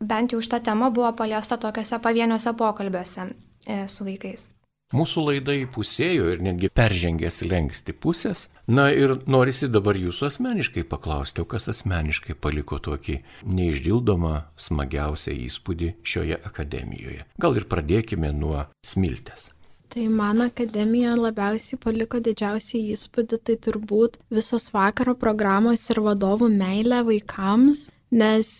bent 0.00 0.32
jau 0.32 0.40
šita 0.40 0.64
tema 0.64 0.88
buvo 0.88 1.12
paliesta 1.12 1.60
tokiuose 1.60 2.00
pavieniuose 2.00 2.56
pokalbiuose. 2.56 3.34
E, 3.66 3.84
su 3.88 4.04
vaikais. 4.06 4.52
Mūsų 4.94 5.22
laida 5.26 5.54
įpusėjo 5.56 6.28
ir 6.34 6.42
netgi 6.44 6.68
peržengė 6.70 7.30
slengsti 7.32 7.94
pusės. 7.96 8.44
Na 8.70 8.90
ir 8.94 9.16
norisi 9.26 9.66
dabar 9.66 9.96
jūsų 9.98 10.28
asmeniškai 10.28 10.84
paklausti, 10.86 11.42
o 11.42 11.48
kas 11.50 11.66
asmeniškai 11.72 12.36
paliko 12.38 12.78
tokį 12.78 13.16
neišdildomą, 13.48 14.34
smagiausią 14.60 15.34
įspūdį 15.48 15.90
šioje 16.04 16.38
akademijoje. 16.50 17.24
Gal 17.42 17.58
ir 17.58 17.66
pradėkime 17.72 18.30
nuo 18.36 18.68
smiltės. 18.86 19.48
Tai 19.94 20.04
man 20.10 20.44
akademija 20.44 21.16
labiausiai 21.16 21.80
paliko 21.80 22.20
didžiausią 22.22 22.84
įspūdį, 22.94 23.40
tai 23.46 23.58
turbūt 23.66 24.20
visos 24.30 24.68
vakaro 24.74 25.16
programos 25.18 25.84
ir 25.90 26.02
vadovų 26.02 26.52
meilė 26.54 27.02
vaikams, 27.06 27.88
nes 28.14 28.54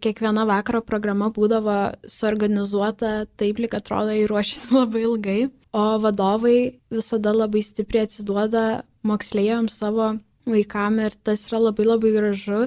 kiekviena 0.00 0.44
vakaro 0.48 0.82
programa 0.84 1.30
būdavo 1.34 1.78
suorganizuota 2.08 3.24
taip, 3.40 3.60
lyg 3.62 3.74
atrodo, 3.76 4.14
įruošęs 4.24 4.70
labai 4.78 5.04
ilgai 5.06 5.40
o 5.72 5.84
vadovai 6.02 6.80
visada 6.90 7.32
labai 7.32 7.62
stipriai 7.62 8.08
atsiduoda 8.08 8.82
moksleiviams 9.06 9.78
savo 9.82 10.12
vaikam 10.50 10.98
ir 11.04 11.14
tas 11.24 11.46
yra 11.48 11.60
labai 11.68 11.86
labai 11.86 12.14
gražu, 12.16 12.64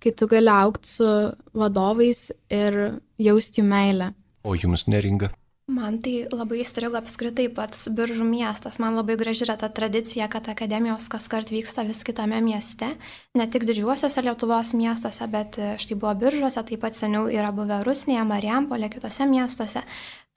kai 0.00 0.12
tu 0.12 0.28
gali 0.30 0.52
aukti 0.52 0.88
su 0.88 1.10
vadovais 1.54 2.30
ir 2.50 3.00
jausti 3.18 3.60
jų 3.60 3.66
meilę. 3.68 4.12
O 4.44 4.54
jums 4.54 4.86
neringa? 4.86 5.30
Man 5.66 5.96
tai 5.98 6.28
labai 6.30 6.60
įstrigo 6.62 6.94
apskritai 6.94 7.48
pats 7.50 7.88
biržų 7.90 8.22
miestas. 8.22 8.76
Man 8.78 8.94
labai 8.94 9.16
graži 9.18 9.42
yra 9.48 9.56
ta 9.58 9.66
tradicija, 9.66 10.28
kad 10.30 10.46
akademijos 10.46 11.08
kas 11.10 11.26
kart 11.26 11.50
vyksta 11.50 11.82
vis 11.88 12.04
kitame 12.06 12.38
mieste. 12.38 12.92
Ne 13.34 13.48
tik 13.50 13.66
didžiuosiuose 13.66 14.22
Lietuvos 14.22 14.70
miestuose, 14.78 15.26
bet 15.26 15.58
štai 15.82 15.96
buvo 15.98 16.12
biržuose, 16.20 16.62
taip 16.68 16.84
pat 16.84 16.94
seniau 16.94 17.26
yra 17.26 17.50
buvę 17.50 17.80
Rusnėje, 17.82 18.22
Marijampolė, 18.30 18.92
kitose 18.94 19.26
miestuose. 19.26 19.82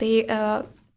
Tai 0.02 0.12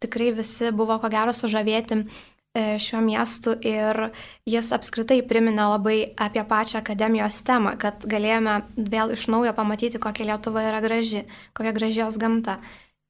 tikrai 0.01 0.31
visi 0.39 0.71
buvo 0.73 0.97
ko 1.03 1.11
gero 1.13 1.35
sužavėti 1.37 1.99
e, 2.01 2.79
šiuo 2.81 3.03
miestu 3.05 3.53
ir 3.61 4.01
jis 4.49 4.71
apskritai 4.73 5.21
priminė 5.29 5.69
labai 5.75 5.99
apie 6.17 6.47
pačią 6.49 6.81
akademijos 6.81 7.43
temą, 7.45 7.77
kad 7.77 8.09
galėjome 8.09 8.63
vėl 8.81 9.13
iš 9.13 9.27
naujo 9.29 9.53
pamatyti, 9.61 10.01
kokia 10.01 10.31
Lietuva 10.33 10.65
yra 10.71 10.81
graži, 10.81 11.27
kokia 11.53 11.75
graži 11.77 12.01
jos 12.01 12.17
gamta. 12.17 12.57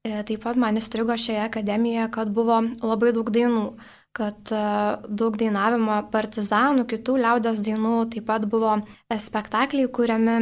E, 0.03 0.23
taip 0.27 0.41
pat 0.43 0.57
man 0.59 0.79
įstrigo 0.81 1.15
šioje 1.15 1.45
akademijoje, 1.45 2.09
kad 2.15 2.31
buvo 2.35 2.57
labai 2.83 3.13
daug 3.15 3.29
dainų 3.31 3.67
kad 4.13 4.51
e, 4.53 4.63
daug 5.09 5.37
dainavimo 5.41 6.01
partizanų, 6.13 6.85
kitų 6.91 7.15
liaudės 7.23 7.63
dainų, 7.65 7.93
taip 8.13 8.27
pat 8.29 8.49
buvo 8.51 8.75
e, 8.83 9.17
spektakliai 9.23 9.89
kuriami 9.95 10.35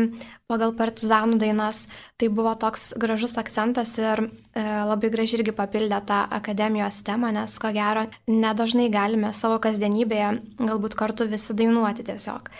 pagal 0.50 0.72
partizanų 0.80 1.38
dainas. 1.44 1.84
Tai 2.18 2.32
buvo 2.34 2.56
toks 2.58 2.90
gražus 3.04 3.36
akcentas 3.38 3.94
ir 4.00 4.26
labai 4.56 5.12
gražiai 5.12 5.42
irgi 5.42 5.54
papildė 5.54 6.00
tą 6.08 6.24
akademijos 6.40 7.04
temą, 7.06 7.30
nes 7.36 7.60
ko 7.62 7.70
gero 7.76 8.08
nedažnai 8.32 8.88
galime 8.90 9.30
savo 9.36 9.60
kasdienybėje 9.62 10.34
galbūt 10.58 10.98
kartu 10.98 11.28
visi 11.30 11.54
dainuoti 11.60 12.08
tiesiog. 12.08 12.50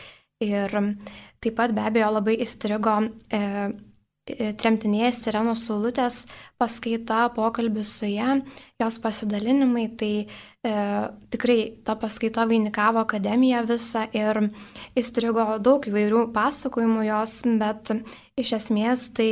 Ir 0.45 0.73
taip 1.41 1.57
pat 1.57 1.73
be 1.77 1.83
abejo 1.85 2.13
labai 2.15 2.39
įstrigo 2.45 3.01
e, 3.33 3.41
tremtinės 4.29 5.23
Sirenos 5.25 5.65
Saulutės 5.67 6.25
paskaita, 6.61 7.29
pokalbis 7.35 7.93
su 7.99 8.09
ją, 8.11 8.41
jos 8.81 8.99
pasidalinimai, 9.03 9.87
tai 9.99 10.13
e, 10.21 10.73
tikrai 11.33 11.59
ta 11.85 11.97
paskaita 11.99 12.47
vainikavo 12.49 13.03
akademiją 13.03 13.65
visą 13.69 14.07
ir 14.17 14.43
įstrigo 14.99 15.59
daug 15.63 15.87
įvairių 15.89 16.27
pasakojimų 16.37 17.09
jos, 17.09 17.37
bet 17.61 17.95
iš 18.41 18.55
esmės 18.61 19.09
tai 19.17 19.31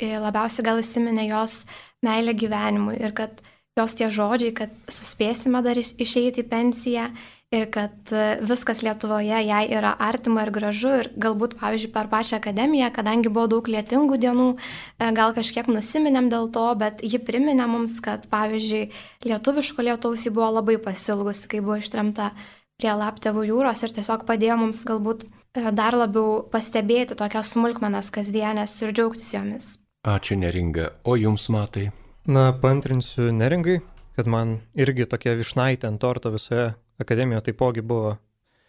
e, 0.00 0.12
labiausiai 0.16 0.66
gal 0.66 0.82
įsiminė 0.82 1.28
jos 1.30 1.64
meilė 2.06 2.36
gyvenimui 2.38 2.96
ir 3.00 3.16
kad 3.16 3.42
jos 3.78 3.96
tie 3.98 4.08
žodžiai, 4.12 4.54
kad 4.56 4.72
suspėsime 4.90 5.62
dar 5.64 5.78
išeiti 5.78 6.44
į 6.44 6.48
pensiją 6.50 7.10
ir 7.50 7.66
kad 7.70 8.12
e, 8.12 8.38
viskas 8.46 8.82
Lietuvoje 8.86 9.40
jai 9.42 9.64
yra 9.74 9.90
artima 9.98 10.44
ir 10.46 10.52
gražu 10.54 10.92
ir 11.00 11.08
galbūt, 11.18 11.56
pavyzdžiui, 11.58 11.90
per 11.90 12.06
pačią 12.12 12.38
akademiją, 12.38 12.92
kadangi 12.94 13.32
buvo 13.32 13.48
daug 13.50 13.66
lietingų 13.66 14.18
dienų, 14.22 14.46
e, 14.54 15.08
gal 15.16 15.34
kažkiek 15.34 15.66
nusiminėm 15.66 16.28
dėl 16.30 16.46
to, 16.54 16.68
bet 16.78 17.02
ji 17.02 17.18
priminė 17.18 17.66
mums, 17.66 17.96
kad, 18.04 18.28
pavyzdžiui, 18.30 18.84
lietuviško 19.26 19.82
lietaus 19.88 20.26
ji 20.26 20.30
buvo 20.36 20.52
labai 20.60 20.76
pasilgusi, 20.78 21.48
kai 21.50 21.62
buvo 21.64 21.80
ištremta 21.82 22.30
prie 22.78 22.92
Laptevų 22.94 23.42
jūros 23.48 23.82
ir 23.82 23.94
tiesiog 23.96 24.22
padėjo 24.28 24.58
mums 24.60 24.84
galbūt 24.86 25.24
e, 25.26 25.64
dar 25.74 25.98
labiau 25.98 26.44
pastebėti 26.52 27.16
tokias 27.18 27.50
smulkmenas 27.56 28.12
kasdienės 28.14 28.76
ir 28.84 28.94
džiaugtis 28.94 29.32
jomis. 29.34 29.72
Ačiū 30.06 30.38
neringa, 30.38 30.92
o 31.02 31.18
jums 31.18 31.48
matai? 31.50 31.88
Na, 32.30 32.52
pantrinsiu 32.54 33.32
neringai, 33.34 33.80
kad 34.14 34.30
man 34.30 34.60
irgi 34.78 35.08
tokia 35.10 35.34
višnaitė 35.34 35.90
ant 35.90 36.00
torto 36.00 36.30
visoje 36.30 36.70
akademijoje 37.00 37.50
taipogi 37.50 37.84
buvo 37.84 38.16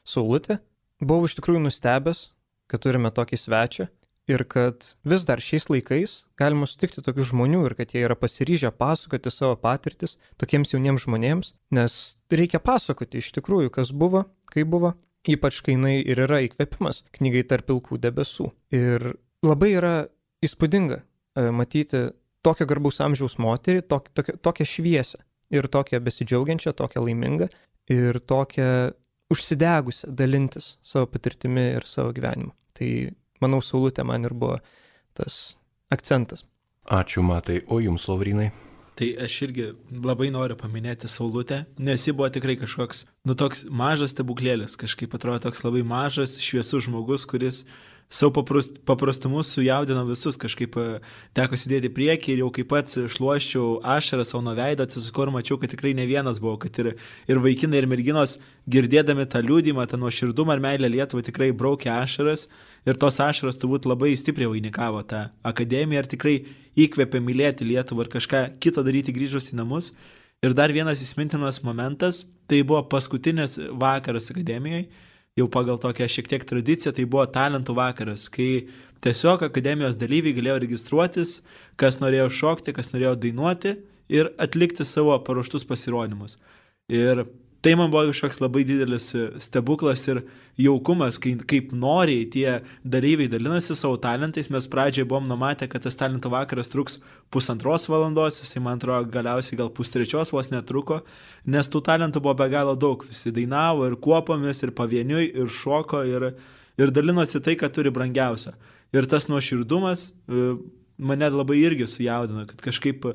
Saulutė. 0.08 0.60
Buvau 1.02 1.28
iš 1.28 1.36
tikrųjų 1.38 1.64
nustebęs, 1.66 2.30
kad 2.70 2.84
turime 2.84 3.12
tokį 3.14 3.38
svečią 3.38 3.88
ir 4.32 4.44
kad 4.50 4.94
vis 5.04 5.26
dar 5.28 5.42
šiais 5.44 5.68
laikais 5.72 6.14
galima 6.40 6.68
sutikti 6.70 7.04
tokių 7.04 7.26
žmonių 7.32 7.64
ir 7.68 7.76
kad 7.80 7.94
jie 7.94 8.04
yra 8.06 8.16
pasiryžę 8.18 8.72
pasakoti 8.78 9.34
savo 9.34 9.58
patirtis 9.60 10.18
tokiems 10.42 10.74
jauniems 10.74 11.06
žmonėms, 11.06 11.54
nes 11.74 11.98
reikia 12.32 12.62
pasakoti 12.64 13.22
iš 13.22 13.32
tikrųjų, 13.38 13.74
kas 13.74 13.92
buvo, 13.92 14.26
kaip 14.54 14.70
buvo, 14.72 14.94
ypač 15.28 15.62
kai 15.66 15.76
jinai 15.76 15.98
ir 16.00 16.24
yra 16.28 16.42
įkvėpimas 16.48 17.04
knygai 17.18 17.44
tarp 17.50 17.68
pilkų 17.70 18.00
debesų. 18.02 18.52
Ir 18.74 19.14
labai 19.46 19.74
yra 19.76 19.96
įspūdinga 20.46 21.02
e, 21.02 21.50
matyti 21.54 22.08
tokią 22.46 22.66
garbaus 22.70 23.02
amžiaus 23.04 23.38
moterį, 23.42 23.84
tok, 23.90 24.10
tokią, 24.18 24.38
tokią 24.42 24.70
šviesę 24.70 25.22
ir 25.52 25.68
tokią 25.68 26.00
besidžiaugiančią, 26.02 26.74
tokią 26.78 27.04
laimingą 27.06 27.50
ir 27.90 28.20
tokią 28.20 28.92
užsidegusią 29.32 30.12
dalintis 30.16 30.76
savo 30.84 31.08
patirtimi 31.08 31.64
ir 31.78 31.88
savo 31.88 32.14
gyvenimu. 32.16 32.54
Tai 32.78 32.90
manau, 33.44 33.62
Saulutė 33.64 34.06
man 34.08 34.28
ir 34.28 34.36
buvo 34.38 34.60
tas 35.18 35.58
akcentas. 35.92 36.46
Ačiū, 36.92 37.24
Matai. 37.24 37.62
O 37.68 37.80
jums, 37.80 38.08
Laurinai? 38.10 38.50
Tai 38.98 39.08
aš 39.24 39.36
irgi 39.48 39.68
labai 40.04 40.28
noriu 40.34 40.58
paminėti 40.60 41.08
Saulutę, 41.10 41.64
nes 41.80 42.04
ji 42.06 42.14
buvo 42.14 42.28
tikrai 42.34 42.58
kažkoks, 42.60 43.06
nu 43.26 43.36
toks 43.40 43.64
mažas 43.72 44.12
stebuklėlis, 44.14 44.76
kažkaip 44.78 45.16
atrodo 45.16 45.46
toks 45.48 45.64
labai 45.64 45.82
mažas, 45.88 46.36
šviesus 46.44 46.86
žmogus, 46.86 47.26
kuris 47.30 47.64
savo 48.12 48.34
paprust, 48.34 48.76
paprastumu 48.86 49.40
sujaudino 49.44 50.04
visus, 50.04 50.36
kažkaip 50.40 50.76
e, 50.76 50.86
teko 51.38 51.56
sėdėti 51.56 51.92
priekį 51.96 52.34
ir 52.34 52.42
jau 52.44 52.50
kaip 52.52 52.68
pats 52.74 52.98
šluoščiau 53.14 53.78
ašarą 53.96 54.26
savo 54.28 54.42
nuo 54.44 54.56
veido, 54.58 54.84
atsisuku 54.84 55.24
ir 55.24 55.32
mačiau, 55.32 55.58
kad 55.62 55.72
tikrai 55.72 55.94
ne 55.96 56.04
vienas 56.10 56.42
buvo, 56.44 56.58
kad 56.60 56.76
ir, 56.84 56.90
ir 57.32 57.40
vaikinai, 57.40 57.80
ir 57.80 57.88
merginos 57.88 58.36
girdėdami 58.72 59.24
tą 59.32 59.40
liūdimą, 59.46 59.86
tą 59.88 60.00
nuoširdumą 60.02 60.58
ir 60.58 60.64
meilę 60.66 60.90
Lietuvai 60.92 61.24
tikrai 61.24 61.50
braukė 61.56 61.94
ašaras 61.96 62.50
ir 62.84 63.00
tos 63.00 63.20
ašaras 63.24 63.60
turbūt 63.62 63.88
labai 63.88 64.12
stipriai 64.20 64.52
vainikavo 64.52 65.06
tą 65.08 65.30
akademiją 65.48 66.04
ir 66.04 66.10
tikrai 66.12 66.36
įkvėpė 66.84 67.22
mylėti 67.24 67.70
Lietuvą 67.70 68.06
ir 68.06 68.12
kažką 68.18 68.42
kito 68.60 68.84
daryti 68.84 69.16
grįžus 69.16 69.54
į 69.54 69.62
namus. 69.62 69.94
Ir 70.44 70.56
dar 70.58 70.74
vienas 70.74 71.00
įsimintinas 71.06 71.62
momentas, 71.64 72.26
tai 72.50 72.64
buvo 72.66 72.82
paskutinis 72.92 73.60
vakaras 73.78 74.32
akademijoje 74.34 74.90
jau 75.40 75.48
pagal 75.52 75.80
tokią 75.80 76.08
šiek 76.12 76.28
tiek 76.32 76.46
tradiciją, 76.48 76.94
tai 76.96 77.06
buvo 77.08 77.26
talentų 77.30 77.76
vakaras, 77.78 78.28
kai 78.32 78.68
tiesiog 79.04 79.46
akademijos 79.48 80.00
dalyviai 80.00 80.36
galėjo 80.38 80.58
registruotis, 80.66 81.40
kas 81.80 82.02
norėjo 82.04 82.28
šokti, 82.42 82.76
kas 82.76 82.92
norėjo 82.94 83.16
dainuoti 83.26 83.78
ir 84.12 84.34
atlikti 84.42 84.86
savo 84.88 85.16
paruoštus 85.24 85.66
pasirodymus. 85.70 86.38
Ir 86.92 87.24
tai 87.62 87.76
man 87.78 87.92
buvo 87.94 88.10
kažkoks 88.10 88.40
labai 88.42 88.64
didelis 88.66 89.12
e, 89.14 89.28
stebuklas 89.40 90.02
ir 90.10 90.22
jaukumas, 90.62 91.20
kai, 91.22 91.36
kaip 91.48 91.70
noriai 91.78 92.26
tie 92.34 92.56
dalyviai 92.82 93.30
dalinasi 93.30 93.78
savo 93.78 94.00
talentais. 94.02 94.50
Mes 94.54 94.68
pradžioje 94.72 95.06
buvom 95.10 95.28
numatę, 95.30 95.70
kad 95.70 95.86
tas 95.86 95.98
talentų 96.00 96.32
vakaras 96.34 96.72
truks 96.74 96.98
pusantros 97.34 97.86
valandos, 97.92 98.42
jisai 98.42 98.64
man 98.66 98.82
atrodo 98.82 99.12
galiausiai 99.14 99.60
gal 99.62 99.70
pustrečios 99.78 100.34
vos 100.34 100.50
netruko, 100.54 101.04
nes 101.46 101.70
tų 101.70 101.84
talentų 101.86 102.24
buvo 102.26 102.36
be 102.42 102.50
galo 102.54 102.76
daug. 102.76 103.06
Visi 103.10 103.34
dainavo 103.36 103.86
ir 103.90 103.98
kuopomis, 104.02 104.64
ir 104.66 104.74
pavieniui, 104.78 105.30
ir 105.30 105.54
šoko, 105.62 106.02
ir, 106.10 106.32
ir 106.82 106.94
dalinosi 106.98 107.44
tai, 107.46 107.58
ką 107.62 107.70
turi 107.74 107.94
brangiausia. 107.94 108.58
Ir 108.92 109.06
tas 109.08 109.30
nuoširdumas 109.30 110.10
e, 110.10 110.54
mane 111.02 111.30
labai 111.34 111.60
irgi 111.66 111.88
sujaudino, 111.90 112.46
kad 112.50 112.62
kažkaip 112.64 113.08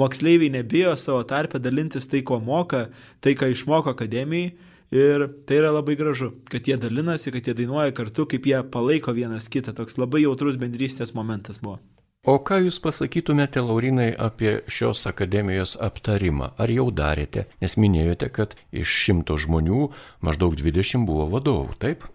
moksleiviai 0.00 0.52
nebijo 0.56 0.96
savo 0.96 1.22
tarpę 1.28 1.60
dalintis 1.62 2.08
tai, 2.10 2.24
ko 2.26 2.40
moka, 2.40 2.88
tai, 3.20 3.36
ką 3.38 3.52
išmoko 3.52 3.94
akademijai. 3.94 4.54
Ir 4.94 5.24
tai 5.48 5.56
yra 5.58 5.72
labai 5.74 5.96
gražu, 5.98 6.28
kad 6.46 6.68
jie 6.68 6.76
dalinasi, 6.78 7.32
kad 7.34 7.48
jie 7.48 7.54
dainuoja 7.56 7.90
kartu, 7.96 8.28
kaip 8.30 8.46
jie 8.46 8.60
palaiko 8.70 9.14
vienas 9.16 9.48
kitą. 9.50 9.74
Toks 9.74 9.98
labai 9.98 10.22
jautrus 10.22 10.60
bendrystės 10.60 11.16
momentas 11.16 11.58
buvo. 11.62 11.80
O 12.24 12.38
ką 12.40 12.56
Jūs 12.64 12.78
pasakytumėte, 12.80 13.60
Laurinai, 13.60 14.14
apie 14.16 14.62
šios 14.72 15.02
akademijos 15.10 15.74
aptarimą? 15.76 16.54
Ar 16.56 16.70
jau 16.72 16.86
darėte? 16.88 17.44
Nes 17.60 17.74
minėjote, 17.76 18.30
kad 18.32 18.54
iš 18.72 18.94
šimto 19.02 19.36
žmonių 19.36 19.90
maždaug 20.24 20.56
20 20.56 21.04
buvo 21.04 21.26
vadovų, 21.34 21.76
taip? 21.82 22.06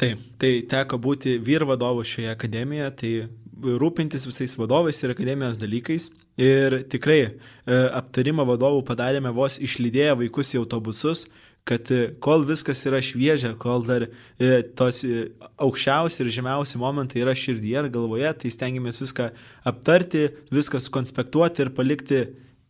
Taip, 0.00 0.24
tai 0.42 0.56
teko 0.66 0.98
būti 0.98 1.36
vyr 1.38 1.62
vadovu 1.70 2.02
šioje 2.02 2.32
akademijoje, 2.32 2.90
tai 2.98 3.12
rūpintis 3.62 4.26
visais 4.28 4.56
vadovais 4.58 5.00
ir 5.02 5.14
akademijos 5.14 5.60
dalykais. 5.60 6.10
Ir 6.40 6.82
tikrai 6.90 7.20
e, 7.22 7.32
aptarimą 7.94 8.46
vadovų 8.48 8.82
padarėme 8.88 9.32
vos 9.34 9.60
išlydėję 9.62 10.16
vaikus 10.24 10.54
į 10.54 10.62
autobusus, 10.64 11.26
kad 11.64 11.90
e, 11.90 12.12
kol 12.20 12.44
viskas 12.46 12.84
yra 12.88 13.00
šviežia, 13.04 13.54
kol 13.60 13.84
dar 13.86 14.06
e, 14.06 14.62
tos 14.76 15.00
e, 15.06 15.30
aukščiausi 15.64 16.22
ir 16.24 16.32
žemiausi 16.36 16.80
momentai 16.80 17.22
yra 17.24 17.34
širdyje 17.38 17.84
ir 17.86 17.90
galvoje, 17.94 18.32
tai 18.40 18.52
stengiamės 18.52 19.00
viską 19.00 19.30
aptarti, 19.70 20.28
viską 20.52 20.82
sukonspektuoti 20.84 21.64
ir 21.64 21.72
palikti 21.76 22.24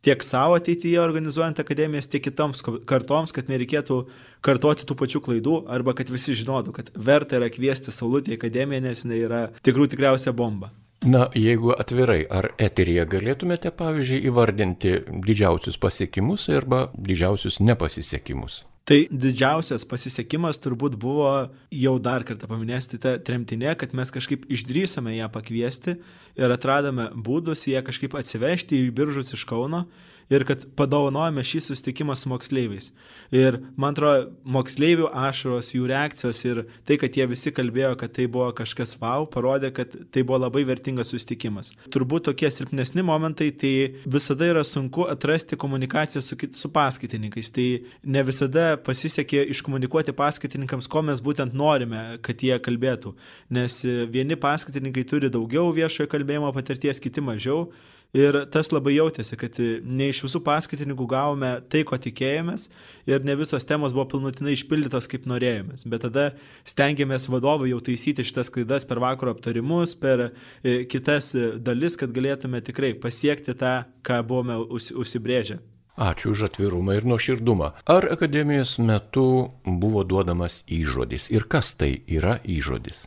tiek 0.04 0.22
savo 0.24 0.58
ateityje 0.58 1.00
organizuojant 1.00 1.60
akademijas, 1.62 2.08
tiek 2.12 2.24
kitoms 2.26 2.62
kartoms, 2.88 3.32
kad 3.34 3.50
nereikėtų 3.52 4.00
kartoti 4.44 4.86
tų 4.88 4.96
pačių 5.00 5.22
klaidų 5.24 5.58
arba 5.72 5.96
kad 5.96 6.12
visi 6.12 6.36
žinotų, 6.36 6.74
kad 6.76 6.90
verta 6.94 7.40
yra 7.40 7.50
kviesti 7.52 7.94
Saulutį 7.94 8.34
į 8.34 8.40
akademiją, 8.40 8.84
nes 8.88 9.04
jinai 9.04 9.20
yra 9.24 9.44
tikrų 9.64 9.88
tikriausia 9.94 10.34
bomba. 10.36 10.72
Na, 11.04 11.26
jeigu 11.36 11.74
atvirai, 11.76 12.22
ar 12.32 12.48
eterija 12.56 13.04
galėtumėte, 13.04 13.74
pavyzdžiui, 13.76 14.22
įvardinti 14.30 14.94
didžiausius 15.26 15.76
pasiekimus 15.80 16.48
arba 16.48 16.86
didžiausius 16.96 17.60
nepasisekimus? 17.60 18.62
Tai 18.84 18.98
didžiausias 19.08 19.86
pasisekimas 19.88 20.58
turbūt 20.60 20.98
buvo, 21.00 21.28
jau 21.72 21.94
dar 22.04 22.24
kartą 22.28 22.50
paminėsti, 22.50 22.98
ta 23.00 23.14
tremtinė, 23.16 23.72
kad 23.80 23.94
mes 23.96 24.12
kažkaip 24.12 24.44
išdrysome 24.52 25.14
ją 25.16 25.30
pakviesti 25.32 25.94
ir 26.36 26.52
atradome 26.52 27.06
būdus 27.16 27.64
ją 27.70 27.80
kažkaip 27.86 28.12
atsivežti 28.20 28.82
į 28.84 28.90
biržus 28.92 29.32
iš 29.32 29.46
Kauno 29.48 29.86
ir 30.32 30.44
kad 30.48 30.64
padovanojame 30.78 31.44
šį 31.44 31.60
susitikimą 31.68 32.16
su 32.16 32.30
moksleiviais. 32.32 32.90
Ir 33.34 33.58
man 33.80 33.94
atrodo, 33.94 34.30
moksleivių 34.56 35.08
ašaros, 35.10 35.72
jų 35.74 35.88
reakcijos 35.90 36.42
ir 36.46 36.62
tai, 36.86 36.98
kad 37.00 37.16
jie 37.16 37.26
visi 37.30 37.52
kalbėjo, 37.54 37.94
kad 38.00 38.14
tai 38.16 38.26
buvo 38.30 38.50
kažkas 38.56 38.96
wow, 39.00 39.26
parodė, 39.30 39.72
kad 39.74 39.94
tai 40.14 40.24
buvo 40.26 40.40
labai 40.44 40.64
vertingas 40.68 41.12
susitikimas. 41.12 41.72
Turbūt 41.94 42.28
tokie 42.30 42.50
silpnesni 42.54 43.04
momentai, 43.06 43.50
tai 43.60 43.74
visada 44.06 44.48
yra 44.52 44.64
sunku 44.66 45.08
atrasti 45.10 45.58
komunikaciją 45.60 46.22
su, 46.24 46.38
su 46.56 46.70
paskaitininkais. 46.74 47.52
Tai 47.54 47.68
ne 48.16 48.24
visada 48.26 48.74
pasisekė 48.84 49.46
iškomunikuoti 49.54 50.14
paskaitininkams, 50.16 50.90
ko 50.90 51.04
mes 51.06 51.22
būtent 51.24 51.56
norime, 51.56 52.04
kad 52.24 52.44
jie 52.44 52.56
kalbėtų. 52.62 53.14
Nes 53.54 53.80
vieni 54.14 54.38
paskaitininkai 54.40 55.06
turi 55.08 55.32
daugiau 55.32 55.72
viešojo 55.74 56.10
kalbėjimo 56.12 56.52
patirties, 56.54 57.02
kiti 57.02 57.24
mažiau. 57.24 57.68
Ir 58.14 58.36
tas 58.54 58.70
labai 58.70 58.94
jautėsi, 58.94 59.34
kad 59.38 59.56
ne 59.58 60.06
iš 60.12 60.20
visų 60.22 60.38
paskaitininkų 60.46 61.06
gavome 61.10 61.50
tai, 61.70 61.82
ko 61.86 61.98
tikėjomės 61.98 62.68
ir 63.10 63.24
ne 63.26 63.34
visos 63.38 63.66
temos 63.66 63.94
buvo 63.96 64.06
pilnutinai 64.12 64.54
išpildytos, 64.54 65.08
kaip 65.10 65.26
norėjomės. 65.26 65.82
Bet 65.90 66.06
tada 66.06 66.28
stengiamės 66.68 67.26
vadovai 67.32 67.72
jau 67.72 67.80
taisyti 67.82 68.22
šitas 68.26 68.52
klaidas 68.54 68.86
per 68.86 69.02
vakaro 69.02 69.34
aptarimus, 69.34 69.96
per 69.98 70.28
e, 70.28 70.84
kitas 70.86 71.32
e, 71.34 71.48
dalis, 71.58 71.98
kad 71.98 72.14
galėtume 72.14 72.62
tikrai 72.62 72.92
pasiekti 72.94 73.56
tą, 73.58 73.80
ką 74.06 74.20
buvome 74.30 74.60
užsibrėžę. 74.70 75.58
Ačiū 75.94 76.32
už 76.34 76.48
atvirumą 76.48 76.96
ir 76.98 77.04
nuoširdumą. 77.06 77.72
Ar 77.86 78.06
akademijos 78.10 78.78
metu 78.82 79.50
buvo 79.64 80.02
duodamas 80.06 80.62
įžodis 80.66 81.28
ir 81.34 81.46
kas 81.50 81.74
tai 81.78 81.96
yra 82.10 82.40
įžodis? 82.46 83.04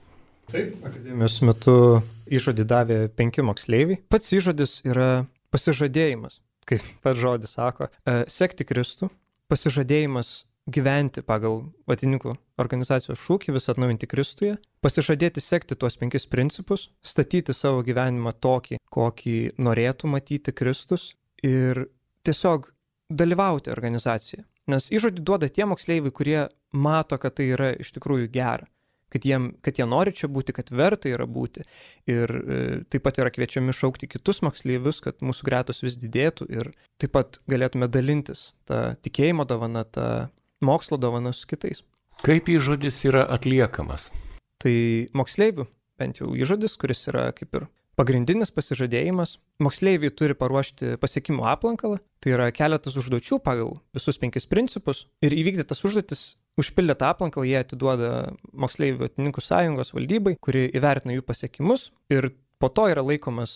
Taip, 0.47 0.77
akademijos 0.87 1.41
metu 1.43 1.73
įžodį 2.29 2.65
davė 2.67 2.99
penki 3.15 3.45
moksleiviai. 3.45 4.01
Pats 4.11 4.33
įžodis 4.35 4.81
yra 4.87 5.27
pasižadėjimas, 5.53 6.41
kaip 6.67 6.83
pats 7.03 7.19
žodis 7.19 7.55
sako, 7.57 7.89
e, 8.05 8.23
sekti 8.31 8.67
Kristų, 8.67 9.09
pasižadėjimas 9.51 10.45
gyventi 10.67 11.23
pagal 11.23 11.61
vatininkų 11.87 12.35
organizacijos 12.59 13.21
šūkį 13.23 13.55
visą 13.55 13.73
atnaujinti 13.73 14.09
Kristuje, 14.11 14.57
pasižadėti 14.83 15.43
sekti 15.43 15.77
tuos 15.79 15.95
penkis 15.99 16.27
principus, 16.27 16.89
statyti 16.99 17.55
savo 17.55 17.83
gyvenimą 17.87 18.35
tokį, 18.43 18.81
kokį 18.91 19.37
norėtų 19.63 20.11
matyti 20.11 20.51
Kristus 20.51 21.13
ir 21.43 21.87
tiesiog 22.27 22.71
dalyvauti 23.07 23.71
organizacijoje. 23.71 24.43
Nes 24.67 24.89
įžodį 24.91 25.23
duoda 25.23 25.47
tie 25.47 25.63
moksleiviai, 25.63 26.11
kurie 26.11 26.41
mato, 26.75 27.15
kad 27.15 27.37
tai 27.39 27.53
yra 27.55 27.71
iš 27.79 27.93
tikrųjų 27.95 28.27
gera 28.33 28.67
kad, 29.13 29.25
jiem, 29.25 29.49
kad 29.63 29.79
jie 29.79 29.87
nori 29.87 30.13
čia 30.15 30.29
būti, 30.31 30.55
kad 30.55 30.71
verta 30.73 31.09
yra 31.11 31.27
būti. 31.29 31.65
Ir 32.09 32.33
e, 32.37 32.59
taip 32.91 33.05
pat 33.07 33.19
yra 33.21 33.31
kviečiami 33.33 33.75
šaukti 33.75 34.09
kitus 34.11 34.43
moksleivius, 34.45 35.01
kad 35.03 35.23
mūsų 35.25 35.47
gretos 35.47 35.83
vis 35.85 35.99
didėtų 36.01 36.49
ir 36.51 36.71
taip 37.01 37.15
pat 37.15 37.41
galėtume 37.51 37.89
dalintis 37.91 38.51
tą 38.69 38.97
tikėjimo 39.05 39.47
dovaną, 39.47 39.85
tą 39.87 40.09
mokslo 40.65 40.99
dovaną 40.99 41.33
su 41.35 41.47
kitais. 41.49 41.83
Kaip 42.25 42.49
įžodis 42.49 43.03
yra 43.05 43.27
atliekamas? 43.29 44.09
Tai 44.57 44.75
moksleivių, 45.17 45.67
bent 46.01 46.21
jau 46.21 46.33
įžodis, 46.33 46.77
kuris 46.81 47.05
yra 47.11 47.29
kaip 47.37 47.53
ir 47.53 47.67
pagrindinis 47.97 48.53
pasižadėjimas. 48.53 49.37
Moksleiviai 49.61 50.13
turi 50.13 50.37
paruošti 50.37 50.97
pasiekimų 51.01 51.45
aplankalą, 51.53 51.99
tai 52.21 52.33
yra 52.35 52.49
keletas 52.53 52.97
užduočių 52.99 53.39
pagal 53.45 53.77
visus 53.97 54.19
penkis 54.21 54.49
principus 54.49 55.05
ir 55.25 55.33
įvykdytas 55.37 55.83
užduotis 55.85 56.27
Užpildę 56.57 56.95
tą 56.97 57.11
aplankalą 57.13 57.45
jie 57.45 57.59
atiduoda 57.61 58.11
moksleivių 58.57 59.05
atininkų 59.11 59.43
sąjungos 59.45 59.93
valdybai, 59.93 60.37
kuri 60.41 60.65
įvertina 60.73 61.13
jų 61.13 61.25
pasiekimus 61.27 61.91
ir 62.13 62.31
po 62.57 62.71
to 62.73 62.87
yra 62.89 63.03
laikomas 63.05 63.53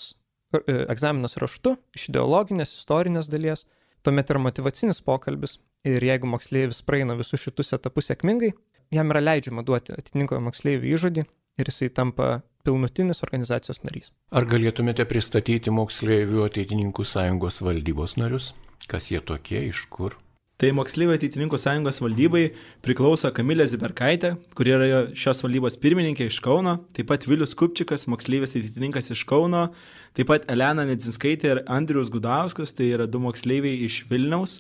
e, 0.54 0.62
egzaminas 0.86 1.40
raštu 1.42 1.76
iš 1.98 2.12
ideologinės, 2.12 2.76
istorinės 2.78 3.32
dalies. 3.34 3.66
Tuomet 4.06 4.30
yra 4.34 4.42
motivacinis 4.42 5.02
pokalbis 5.06 5.58
ir 5.86 6.04
jeigu 6.06 6.30
moksleivis 6.30 6.82
praeina 6.86 7.18
visus 7.18 7.42
šitus 7.42 7.74
etapus 7.78 8.10
sėkmingai, 8.10 8.54
jam 8.94 9.14
yra 9.14 9.22
leidžiama 9.22 9.66
duoti 9.66 9.98
atitinkamą 9.98 10.52
moksleivių 10.52 10.94
įžodį 10.94 11.26
ir 11.62 11.70
jisai 11.70 11.90
tampa 11.94 12.42
pilnutinis 12.66 13.24
organizacijos 13.26 13.82
narys. 13.86 14.12
Ar 14.30 14.46
galėtumėte 14.50 15.06
pristatyti 15.10 15.74
moksleivių 15.74 16.46
ateitininkų 16.46 17.06
sąjungos 17.06 17.62
valdybos 17.66 18.18
narius? 18.22 18.54
Kas 18.90 19.10
jie 19.10 19.22
tokie, 19.26 19.64
iš 19.70 19.88
kur? 19.90 20.18
Tai 20.62 20.70
moksleivių 20.78 21.16
ateitininkų 21.16 21.58
sąjungos 21.58 21.98
valdybai 22.04 22.42
priklauso 22.86 23.32
Kamilė 23.34 23.66
Ziberkaitė, 23.66 24.36
kuri 24.54 24.76
yra 24.76 25.00
šios 25.18 25.40
valdybos 25.42 25.80
pirmininkė 25.82 26.28
iš 26.30 26.38
Kauno, 26.46 26.76
taip 26.94 27.08
pat 27.10 27.26
Vilius 27.26 27.56
Kupčikas, 27.58 28.06
moksleivis 28.12 28.54
ateitininkas 28.54 29.10
iš 29.16 29.24
Kauno, 29.26 29.72
taip 30.14 30.30
pat 30.30 30.46
Elena 30.54 30.86
Nedzinskaitė 30.86 31.50
ir 31.56 31.64
Andrius 31.66 32.14
Gudauskas, 32.14 32.76
tai 32.78 32.92
yra 32.94 33.10
du 33.10 33.24
moksleiviai 33.26 33.82
iš 33.88 34.04
Vilniaus. 34.12 34.60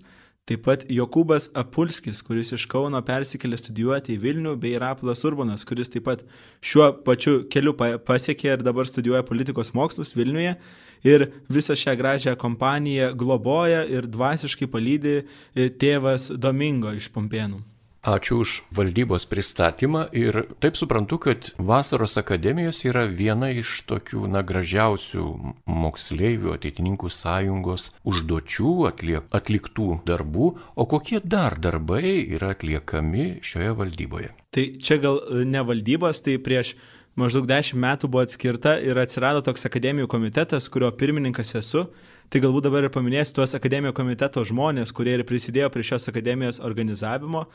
Taip 0.50 0.64
pat 0.66 0.88
Jokūbas 0.90 1.52
Apulskis, 1.54 2.24
kuris 2.26 2.50
iš 2.58 2.64
Kauno 2.68 2.98
persikėlė 3.06 3.60
studijuoti 3.62 4.16
į 4.16 4.22
Vilnių, 4.24 4.56
bei 4.60 4.74
Rapilas 4.82 5.22
Urbanas, 5.30 5.62
kuris 5.70 5.94
taip 5.94 6.08
pat 6.10 6.24
šiuo 6.66 6.96
pačiu 7.06 7.44
keliu 7.54 7.76
pasiekė 7.78 8.56
ir 8.56 8.64
dabar 8.66 8.90
studijuoja 8.90 9.22
politikos 9.28 9.70
mokslus 9.78 10.16
Vilniuje 10.18 10.56
ir 11.04 11.30
visą 11.50 11.78
šią 11.78 11.98
gražią 11.98 12.36
kompaniją 12.40 13.12
globoja 13.18 13.84
ir 13.90 14.08
dvasiškai 14.08 14.70
palydi 14.72 15.20
e, 15.22 15.70
tėvas 15.70 16.32
Domingo 16.38 16.94
iš 16.98 17.12
Pompėnų. 17.14 17.62
Ačiū 18.02 18.40
už 18.42 18.52
valdybos 18.74 19.28
pristatymą 19.30 20.08
ir 20.18 20.48
taip 20.58 20.74
suprantu, 20.74 21.20
kad 21.22 21.52
Vasaros 21.62 22.18
akademijos 22.18 22.80
yra 22.90 23.04
viena 23.06 23.52
iš 23.54 23.84
tokių, 23.86 24.26
na, 24.26 24.42
gražiausių 24.42 25.26
moksleivių 25.70 26.56
ateitininkų 26.56 27.12
sąjungos 27.14 27.92
užduočių, 28.02 28.72
atliek, 28.90 29.28
atliktų 29.30 30.00
darbų, 30.10 30.48
o 30.74 30.88
kokie 30.90 31.22
dar 31.22 31.60
darbai 31.62 32.26
yra 32.26 32.56
atliekami 32.56 33.36
šioje 33.46 33.78
valdyboje? 33.78 34.34
Tai 34.50 34.66
čia 34.82 34.98
gal 34.98 35.22
ne 35.46 35.62
valdybos, 35.62 36.26
tai 36.26 36.40
prieš 36.42 36.74
maždaug 37.21 37.45
dešimt 37.49 37.79
metų 37.81 38.10
buvo 38.12 38.23
atskirta 38.25 38.75
ir 38.84 38.97
atsirado 38.99 39.43
toks 39.45 39.67
akademijų 39.69 40.10
komitetas, 40.12 40.67
kurio 40.73 40.89
pirmininkas 40.91 41.55
esu. 41.60 41.86
Tai 42.31 42.39
galbūt 42.39 42.65
dabar 42.67 42.88
ir 42.88 42.93
paminėsiu 42.93 43.38
tuos 43.38 43.53
akademijų 43.57 43.93
komiteto 43.95 44.43
žmonės, 44.47 44.93
kurie 44.95 45.17
ir 45.17 45.25
prisidėjo 45.27 45.69
prie 45.73 45.84
šios 45.84 46.07
akademijos 46.12 46.62
organizavimo. 46.63 47.45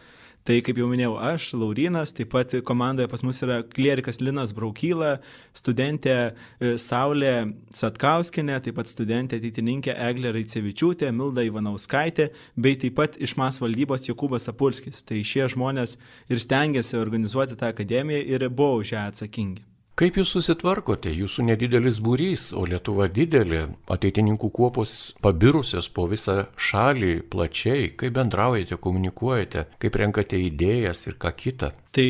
Tai 0.46 0.60
kaip 0.62 0.78
jau 0.78 0.86
minėjau, 0.86 1.16
aš, 1.18 1.48
Laurinas, 1.58 2.12
taip 2.14 2.28
pat 2.30 2.52
komandoje 2.68 3.08
pas 3.10 3.24
mus 3.26 3.40
yra 3.42 3.56
klierikas 3.66 4.20
Linas 4.22 4.52
Braukyla, 4.54 5.16
studentė 5.58 6.14
e, 6.14 6.76
Saulė 6.78 7.32
Satkauskinė, 7.74 8.60
taip 8.62 8.78
pat 8.78 8.86
studentė 8.86 9.40
ateitininkė 9.40 9.96
Eglė 10.06 10.36
Raicevičiūtė, 10.38 11.10
Milda 11.10 11.42
Ivanauskaitė, 11.50 12.30
bei 12.54 12.78
taip 12.78 12.94
pat 13.00 13.18
iš 13.18 13.34
MAS 13.40 13.58
valdybos 13.64 14.06
Jokūbas 14.06 14.46
Apulskis. 14.54 15.02
Tai 15.02 15.18
šie 15.26 15.48
žmonės 15.50 15.98
ir 16.30 16.38
stengiasi 16.38 16.94
organizuoti 17.00 17.58
tą 17.58 17.74
akademiją 17.74 18.22
ir 18.22 18.46
buvo 18.46 18.84
už 18.84 18.94
ją 18.94 19.08
atsakingi. 19.10 19.66
Kaip 19.96 20.18
jūs 20.20 20.34
susitvarkote? 20.34 21.08
Jūsų 21.08 21.46
nedidelis 21.48 22.02
būrys, 22.04 22.50
o 22.52 22.66
Lietuva 22.68 23.06
didelė, 23.08 23.62
ateitininkų 23.88 24.50
kuopos 24.58 24.90
pabirusios 25.24 25.88
po 25.88 26.04
visą 26.10 26.34
šalį 26.60 27.14
plačiai, 27.32 27.86
kaip 27.96 28.12
bendraujate, 28.18 28.76
komunikuojate, 28.76 29.64
kaip 29.80 29.96
renkate 29.96 30.36
idėjas 30.50 31.06
ir 31.08 31.16
ką 31.16 31.32
kitą. 31.40 31.70
Tai 31.96 32.06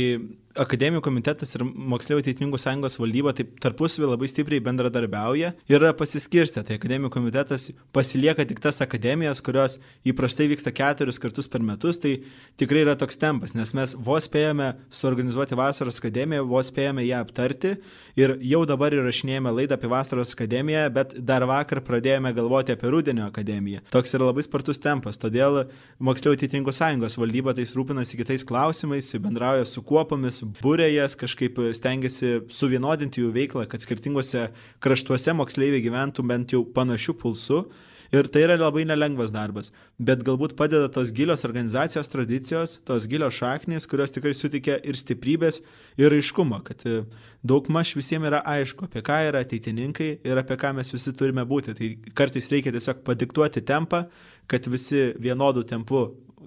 akademijų 0.60 1.02
komitetas 1.04 1.54
ir 1.56 1.64
moksleivių 1.64 2.22
ateitininkų 2.22 2.58
sąjungos 2.60 2.98
valdyba 3.00 3.32
taip 3.36 3.56
tarpusavį 3.62 4.10
labai 4.10 4.28
stipriai 4.30 4.62
bendradarbiauja 4.64 5.52
ir 5.68 5.76
yra 5.78 5.92
pasiskirstę. 5.96 6.64
Tai 6.66 6.78
akademijų 6.78 7.10
komitetas 7.14 7.68
pasilieka 7.96 8.46
tik 8.48 8.60
tas 8.64 8.80
akademijas, 8.84 9.42
kurios 9.44 9.78
įprastai 10.08 10.48
vyksta 10.52 10.72
keturis 10.76 11.20
kartus 11.22 11.50
per 11.52 11.64
metus, 11.64 12.00
tai 12.02 12.16
tikrai 12.60 12.84
yra 12.86 12.96
toks 12.98 13.20
tempas, 13.20 13.54
nes 13.56 13.74
mes 13.76 13.94
vos 14.08 14.28
spėjome 14.28 14.72
suorganizuoti 14.90 15.58
vasaros 15.58 16.00
akademiją, 16.00 16.46
vos 16.48 16.70
spėjome 16.72 17.04
ją 17.06 17.20
aptarti 17.24 17.76
ir 18.16 18.36
jau 18.44 18.62
dabar 18.68 18.94
įrašinėjame 18.96 19.52
laidą 19.58 19.76
apie 19.76 19.90
vasaros 19.92 20.34
akademiją, 20.36 20.86
bet 20.94 21.14
dar 21.28 21.46
vakar 21.48 21.82
pradėjome 21.84 22.32
galvoti 22.36 22.74
apie 22.76 22.90
rudenio 22.92 23.28
akademiją. 23.28 23.84
Toks 23.92 24.16
yra 24.16 24.30
labai 24.30 24.46
spartus 24.46 24.80
tempas, 24.82 25.20
todėl 25.20 25.66
moksleivių 26.00 26.40
ateitininkų 26.40 26.74
sąjungos 26.76 27.18
valdyba 27.20 27.54
tais 27.56 27.74
rūpinasi 27.76 28.20
kitais 28.20 28.44
klausimais, 28.46 29.12
bendrauja 29.20 29.66
su 29.68 29.84
kuopomis, 29.86 30.40
būrė 30.62 30.88
jas, 30.92 31.16
kažkaip 31.18 31.58
stengiasi 31.76 32.40
suvienodinti 32.52 33.22
jų 33.22 33.32
veiklą, 33.34 33.66
kad 33.70 33.82
skirtingose 33.82 34.48
kraštuose 34.84 35.34
moksleiviai 35.36 35.84
gyventų 35.84 36.24
bent 36.26 36.54
jau 36.56 36.64
panašių 36.76 37.16
pulsų. 37.22 37.66
Ir 38.14 38.28
tai 38.30 38.44
yra 38.44 38.54
labai 38.54 38.84
nelengvas 38.86 39.32
darbas, 39.34 39.72
bet 39.98 40.20
galbūt 40.26 40.54
padeda 40.58 40.86
tos 40.94 41.10
gilios 41.14 41.42
organizacijos 41.48 42.06
tradicijos, 42.06 42.76
tos 42.86 43.08
gilios 43.10 43.34
šaknys, 43.34 43.88
kurios 43.90 44.14
tikrai 44.14 44.30
suteikia 44.36 44.76
ir 44.86 44.94
stiprybės, 44.94 45.58
ir 45.98 46.14
aiškumo, 46.14 46.60
kad 46.68 46.84
e, 46.86 47.00
daug 47.42 47.66
maž 47.72 47.96
visiems 47.98 48.30
yra 48.30 48.44
aišku, 48.46 48.86
apie 48.86 49.02
ką 49.06 49.18
yra 49.26 49.42
ateitininkai 49.42 50.10
ir 50.22 50.38
apie 50.38 50.58
ką 50.60 50.70
mes 50.78 50.92
visi 50.94 51.16
turime 51.18 51.42
būti. 51.50 51.74
Tai 51.74 51.90
kartais 52.14 52.46
reikia 52.52 52.74
tiesiog 52.76 53.02
padiktuoti 53.06 53.64
tempą, 53.66 54.04
kad 54.46 54.70
visi 54.70 55.08
vienodų 55.18 55.66
tempų 55.74 56.06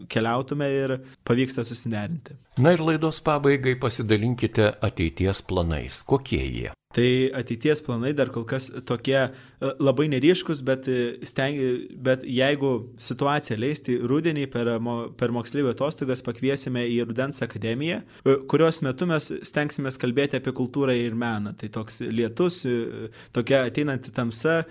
keliautume 0.09 0.69
ir 0.73 0.97
pavyksta 1.27 1.63
susiderinti. 1.63 2.37
Na 2.59 2.71
ir 2.75 2.83
laidos 2.83 3.21
pabaigai 3.21 3.75
pasidalinkite 3.75 4.73
ateities 4.81 5.43
planais. 5.43 6.03
Kokie 6.05 6.43
jie? 6.45 6.71
Tai 6.89 7.29
ateities 7.37 7.83
planai 7.85 8.15
dar 8.17 8.31
kol 8.33 8.47
kas 8.49 8.65
tokie 8.89 9.19
e, 9.21 9.29
labai 9.77 10.07
neryškus, 10.09 10.63
bet, 10.65 10.87
e, 10.89 11.19
stengi, 11.21 11.67
bet 11.93 12.23
jeigu 12.25 12.71
situacija 12.97 13.59
leisti 13.61 13.99
rudenį 14.09 14.47
per, 14.49 14.71
per 15.19 15.29
moksleivių 15.35 15.69
atostogas 15.69 16.25
pakviesime 16.25 16.87
į 16.89 17.03
Rudens 17.05 17.43
akademiją, 17.45 17.99
e, 18.01 18.35
kurios 18.49 18.81
metu 18.81 19.05
mes 19.05 19.29
stengsime 19.51 19.93
kalbėti 20.01 20.41
apie 20.41 20.55
kultūrą 20.57 20.97
ir 20.97 21.13
meną. 21.13 21.53
Tai 21.61 21.69
toks 21.77 22.01
lietus, 22.09 22.63
tokia 23.37 23.67
ateinanti 23.69 24.09
tamsa 24.09 24.63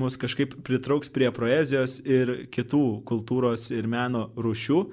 mus 0.00 0.16
kažkaip 0.16 0.62
pritrauks 0.64 1.12
prie 1.12 1.28
poezijos 1.28 2.00
ir 2.08 2.38
kitų 2.56 2.86
kultūros 3.04 3.68
ir 3.76 3.84
meno 4.00 4.30
rūšių. 4.32 4.84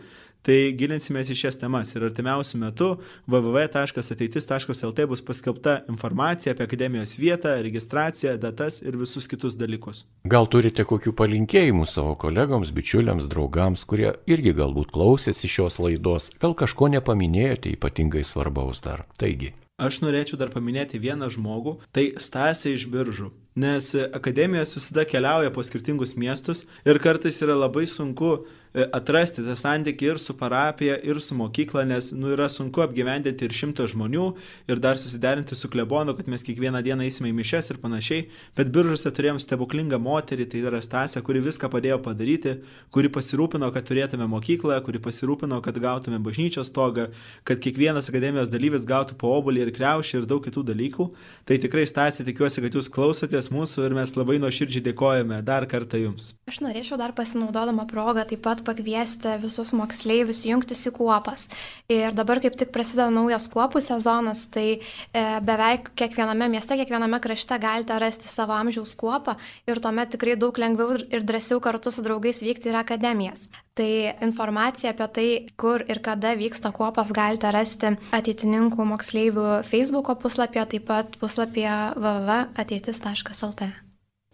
Tai 0.47 0.55
gilinsimės 0.79 1.27
į 1.33 1.35
šias 1.41 1.57
temas 1.59 1.89
ir 1.91 2.05
artimiausių 2.07 2.61
metų 2.61 2.85
www.ateitis.lt 3.27 5.05
bus 5.11 5.23
paskelbta 5.27 5.73
informacija 5.91 6.53
apie 6.55 6.63
akademijos 6.63 7.17
vietą, 7.19 7.51
registraciją, 7.65 8.37
datas 8.39 8.79
ir 8.79 8.95
visus 8.95 9.27
kitus 9.27 9.57
dalykus. 9.59 10.05
Gal 10.23 10.47
turite 10.47 10.85
kokių 10.87 11.11
palinkėjimų 11.19 11.87
savo 11.91 12.13
kolegoms, 12.21 12.71
bičiuliams, 12.71 13.27
draugams, 13.27 13.83
kurie 13.89 14.13
irgi 14.23 14.53
galbūt 14.55 14.93
klausėsi 14.95 15.51
šios 15.51 15.81
laidos, 15.83 16.29
gal 16.39 16.55
kažko 16.55 16.87
nepaminėjote 16.95 17.75
ypatingai 17.75 18.23
svarbaus 18.23 18.79
dar. 18.85 19.03
Taigi. 19.19 19.51
Aš 19.83 19.99
norėčiau 20.01 20.39
dar 20.39 20.49
paminėti 20.55 20.97
vieną 20.97 21.27
žmogų, 21.35 21.75
tai 21.91 22.13
Stasė 22.23 22.71
iš 22.77 22.87
Biržų 22.89 23.33
nes 23.57 23.95
akademijos 24.13 24.75
visada 24.77 25.05
keliauja 25.05 25.49
po 25.51 25.63
skirtingus 25.65 26.13
miestus 26.15 26.67
ir 26.85 26.99
kartais 27.01 27.41
yra 27.41 27.55
labai 27.57 27.87
sunku 27.89 28.29
e, 28.37 28.83
atrasti 28.93 29.41
tą 29.41 29.55
santykį 29.57 30.11
ir 30.11 30.19
su 30.21 30.35
parapija, 30.37 30.99
ir 31.01 31.17
su 31.23 31.33
mokykla, 31.33 31.81
nes 31.89 32.11
nu, 32.13 32.29
yra 32.35 32.45
sunku 32.53 32.83
apgyvendinti 32.85 33.47
ir 33.47 33.55
šimtą 33.57 33.87
žmonių 33.89 34.27
ir 34.69 34.81
dar 34.83 35.01
susiderinti 35.01 35.57
su 35.57 35.71
klebonu, 35.73 36.13
kad 36.13 36.29
mes 36.29 36.45
kiekvieną 36.45 36.83
dieną 36.85 37.07
eisime 37.07 37.31
į 37.31 37.37
mišes 37.39 37.71
ir 37.73 37.79
panašiai. 37.81 38.27
Bet 38.59 38.69
biržuose 38.75 39.09
turėjom 39.17 39.41
stebuklingą 39.41 39.97
moterį, 40.05 40.45
tai 40.51 40.61
yra 40.61 40.83
Stasė, 40.85 41.23
kuri 41.25 41.41
viską 41.47 41.71
padėjo 41.73 41.97
padaryti, 42.05 42.59
kuri 42.93 43.09
pasirūpino, 43.17 43.71
kad 43.73 43.89
turėtume 43.89 44.29
mokyklą, 44.29 44.77
kuri 44.85 45.01
pasirūpino, 45.01 45.63
kad 45.65 45.81
gautume 45.81 46.21
bažnyčios 46.21 46.69
stogą, 46.69 47.09
kad 47.41 47.63
kiekvienas 47.63 48.11
akademijos 48.13 48.53
dalyvis 48.53 48.85
gautų 48.85 49.17
paobulį 49.17 49.65
ir 49.65 49.73
kreušį 49.73 50.21
ir 50.21 50.29
daug 50.29 50.45
kitų 50.45 50.67
dalykų. 50.69 51.09
Tai 51.49 51.59
tikrai 51.65 51.89
Stasė 51.89 52.27
tikiuosi, 52.27 52.61
kad 52.61 52.77
jūs 52.77 52.93
klausotės 52.93 53.46
klausytojas 53.47 53.51
mūsų 53.51 53.85
ir 53.87 53.95
mes 53.95 54.13
labai 54.15 54.37
nuoširdžiai 54.39 54.83
dėkojame 54.83 55.41
dar 55.43 55.65
kartą 55.67 55.97
Jums. 55.97 56.35
Aš 56.47 56.61
norėčiau 56.61 56.97
dar 56.97 57.13
pasinaudodama 57.13 57.87
progą 57.87 58.25
taip 58.27 58.41
pat 58.43 58.63
pakviesti 58.63 59.37
visus 59.41 59.73
moksleivius 59.73 60.45
jungtis 60.45 60.87
į 60.87 60.93
kuopas. 60.95 61.49
Ir 61.89 62.13
dabar 62.13 62.39
kaip 62.39 62.55
tik 62.57 62.71
prasideda 62.71 63.09
naujas 63.09 63.47
kuopų 63.49 63.81
sezonas, 63.81 64.47
tai 64.49 64.79
e, 64.79 65.39
beveik 65.41 65.91
kiekviename 65.95 66.49
mieste, 66.49 66.75
kiekviename 66.75 67.19
krašte 67.19 67.57
galite 67.59 67.97
rasti 67.99 68.27
savo 68.27 68.53
amžiaus 68.53 68.95
kuopą 68.95 69.37
ir 69.67 69.79
tuomet 69.79 70.11
tikrai 70.15 70.37
daug 70.37 70.57
lengviau 70.57 70.97
ir 70.97 71.23
drąsiau 71.23 71.61
kartu 71.61 71.91
su 71.91 72.03
draugais 72.03 72.43
vykti 72.43 72.71
į 72.71 72.79
akademijas. 72.81 73.47
Tai 73.77 73.89
informaciją 74.25 74.89
apie 74.89 75.07
tai, 75.13 75.27
kur 75.61 75.83
ir 75.85 76.01
kada 76.01 76.33
vyksta 76.39 76.71
kuopas, 76.73 77.11
galite 77.13 77.51
rasti 77.53 77.93
ateitininkų 78.17 78.87
moksleivių 78.93 79.49
Facebook 79.67 80.09
puslapyje, 80.23 80.63
taip 80.71 80.87
pat 80.89 81.19
puslapyje 81.21 81.75
www.ateitis.lt. 81.97 83.67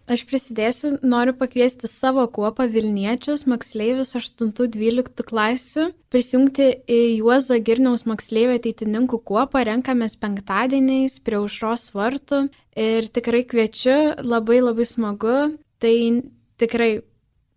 Aš 0.04 0.22
prisidėsiu, 0.28 0.90
noriu 1.00 1.32
pakviesti 1.36 1.88
savo 1.88 2.26
kuopą 2.28 2.66
Vilniečius, 2.68 3.46
moksleivius 3.48 4.12
8-12 4.18 5.24
klasių, 5.28 5.86
prisijungti 6.12 6.66
į 6.84 6.98
Juozo 7.22 7.56
Girniaus 7.64 8.04
moksleivio 8.08 8.58
ateitininkų 8.58 9.22
kuopą, 9.24 9.62
renkamės 9.64 10.18
penktadieniais 10.20 11.16
prie 11.24 11.40
užros 11.40 11.90
vartų 11.96 12.42
ir 12.76 13.08
tikrai 13.16 13.46
kviečiu, 13.48 13.96
labai 14.20 14.60
labai 14.60 14.84
smagu, 14.88 15.38
tai 15.80 15.96
tikrai 16.60 16.92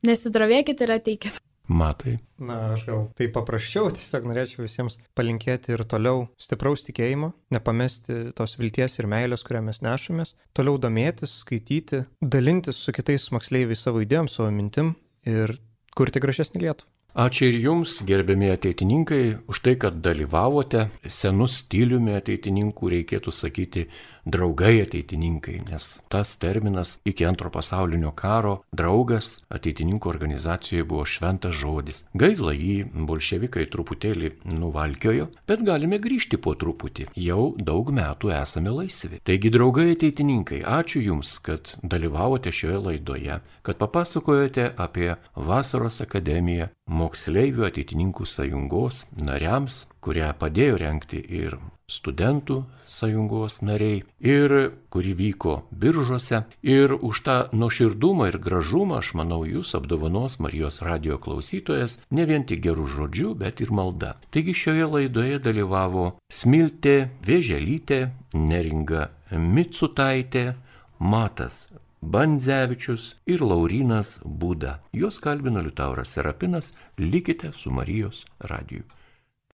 nesidrovėkit 0.08 0.88
ir 0.88 0.96
ateikit. 1.02 1.44
Matai. 1.68 2.18
Na, 2.40 2.74
aš 2.74 2.86
gal 2.88 3.06
tai 3.20 3.28
paprasčiau, 3.34 3.92
tiesiog 3.98 4.28
norėčiau 4.30 4.64
visiems 4.64 5.00
palinkėti 5.18 5.76
ir 5.76 5.84
toliau 5.90 6.28
stipraus 6.40 6.86
tikėjimo, 6.88 7.34
nepamesti 7.54 8.32
tos 8.38 8.58
vilties 8.60 9.00
ir 9.02 9.10
meilės, 9.12 9.44
kurią 9.48 9.66
mes 9.68 9.84
nešamės, 9.86 10.36
toliau 10.58 10.80
domėtis, 10.82 11.40
skaityti, 11.44 12.06
dalintis 12.22 12.80
su 12.80 12.96
kitais 12.96 13.30
moksleiviais 13.36 13.84
savo 13.84 14.04
idėjom, 14.06 14.32
savo 14.32 14.52
mintim 14.56 14.96
ir 15.28 15.58
kurti 15.98 16.24
gražesnį 16.24 16.64
Lietuvą. 16.68 16.92
Ačiū 17.18 17.48
ir 17.50 17.56
Jums, 17.58 17.96
gerbiami 18.06 18.52
ateitininkai, 18.54 19.22
už 19.50 19.62
tai, 19.66 19.72
kad 19.82 19.96
dalyvavote. 20.06 20.84
Senų 21.02 21.48
stiliumi 21.50 22.14
ateitininkų 22.14 22.92
reikėtų 22.94 23.34
sakyti 23.34 23.88
draugai 24.28 24.82
ateitininkai, 24.84 25.62
nes 25.70 25.88
tas 26.12 26.36
terminas 26.42 26.98
iki 27.08 27.26
antro 27.26 27.52
pasaulinio 27.54 28.12
karo 28.18 28.58
draugas 28.76 29.38
ateitininkų 29.54 30.12
organizacijoje 30.12 30.86
buvo 30.88 31.06
šventas 31.08 31.56
žodis. 31.58 32.04
Gaila 32.18 32.54
jį 32.56 32.76
bolševikai 33.08 33.68
truputėlį 33.72 34.34
nuvalkiojo, 34.58 35.30
bet 35.48 35.64
galime 35.68 36.02
grįžti 36.04 36.40
po 36.42 36.56
truputį. 36.60 37.08
Jau 37.28 37.54
daug 37.58 37.92
metų 37.94 38.34
esame 38.36 38.74
laisvi. 38.76 39.22
Taigi, 39.28 39.52
draugai 39.54 39.92
ateitininkai, 39.96 40.62
ačiū 40.68 41.04
Jums, 41.08 41.38
kad 41.44 41.76
dalyvavote 41.84 42.52
šioje 42.52 42.82
laidoje, 42.90 43.40
kad 43.64 43.80
papasakojote 43.80 44.72
apie 44.78 45.14
Vasaros 45.36 46.02
akademiją 46.04 46.70
moksleivių 46.88 47.68
ateitininkų 47.68 48.28
sąjungos 48.28 49.06
nariams, 49.24 49.86
kurią 50.08 50.32
padėjo 50.40 50.78
renkti 50.80 51.20
ir 51.20 51.58
studentų 51.92 52.62
sąjungos 52.88 53.62
nariai 53.64 54.02
ir 54.20 54.54
kuri 54.92 55.14
vyko 55.20 55.56
biržuose. 55.72 56.42
Ir 56.64 56.94
už 56.96 57.22
tą 57.26 57.36
nuoširdumą 57.52 58.30
ir 58.32 58.38
gražumą, 58.44 59.00
aš 59.02 59.14
manau, 59.20 59.42
jūs 59.48 59.74
apdovanos 59.80 60.40
Marijos 60.44 60.80
radio 60.88 61.20
klausytojas 61.20 61.98
ne 62.12 62.28
vien 62.28 62.48
tik 62.48 62.64
gerų 62.68 62.88
žodžių, 62.96 63.34
bet 63.44 63.64
ir 63.64 63.72
malda. 63.72 64.16
Taigi 64.32 64.56
šioje 64.56 64.88
laidoje 64.96 65.40
dalyvavo 65.44 66.06
Smiltė, 66.32 66.98
Vėželytė, 67.28 68.00
Neringa 68.36 69.10
Mitsutaitė, 69.32 70.54
Matas 71.00 71.66
Bandzevičius 72.02 73.16
ir 73.26 73.42
Laurinas 73.42 74.18
Būda. 74.24 74.78
Juos 74.94 75.18
kalbino 75.20 75.64
Liutauras 75.66 76.14
Serapinas, 76.14 76.74
likite 76.98 77.52
su 77.52 77.72
Marijos 77.72 78.26
radiju. 78.40 78.86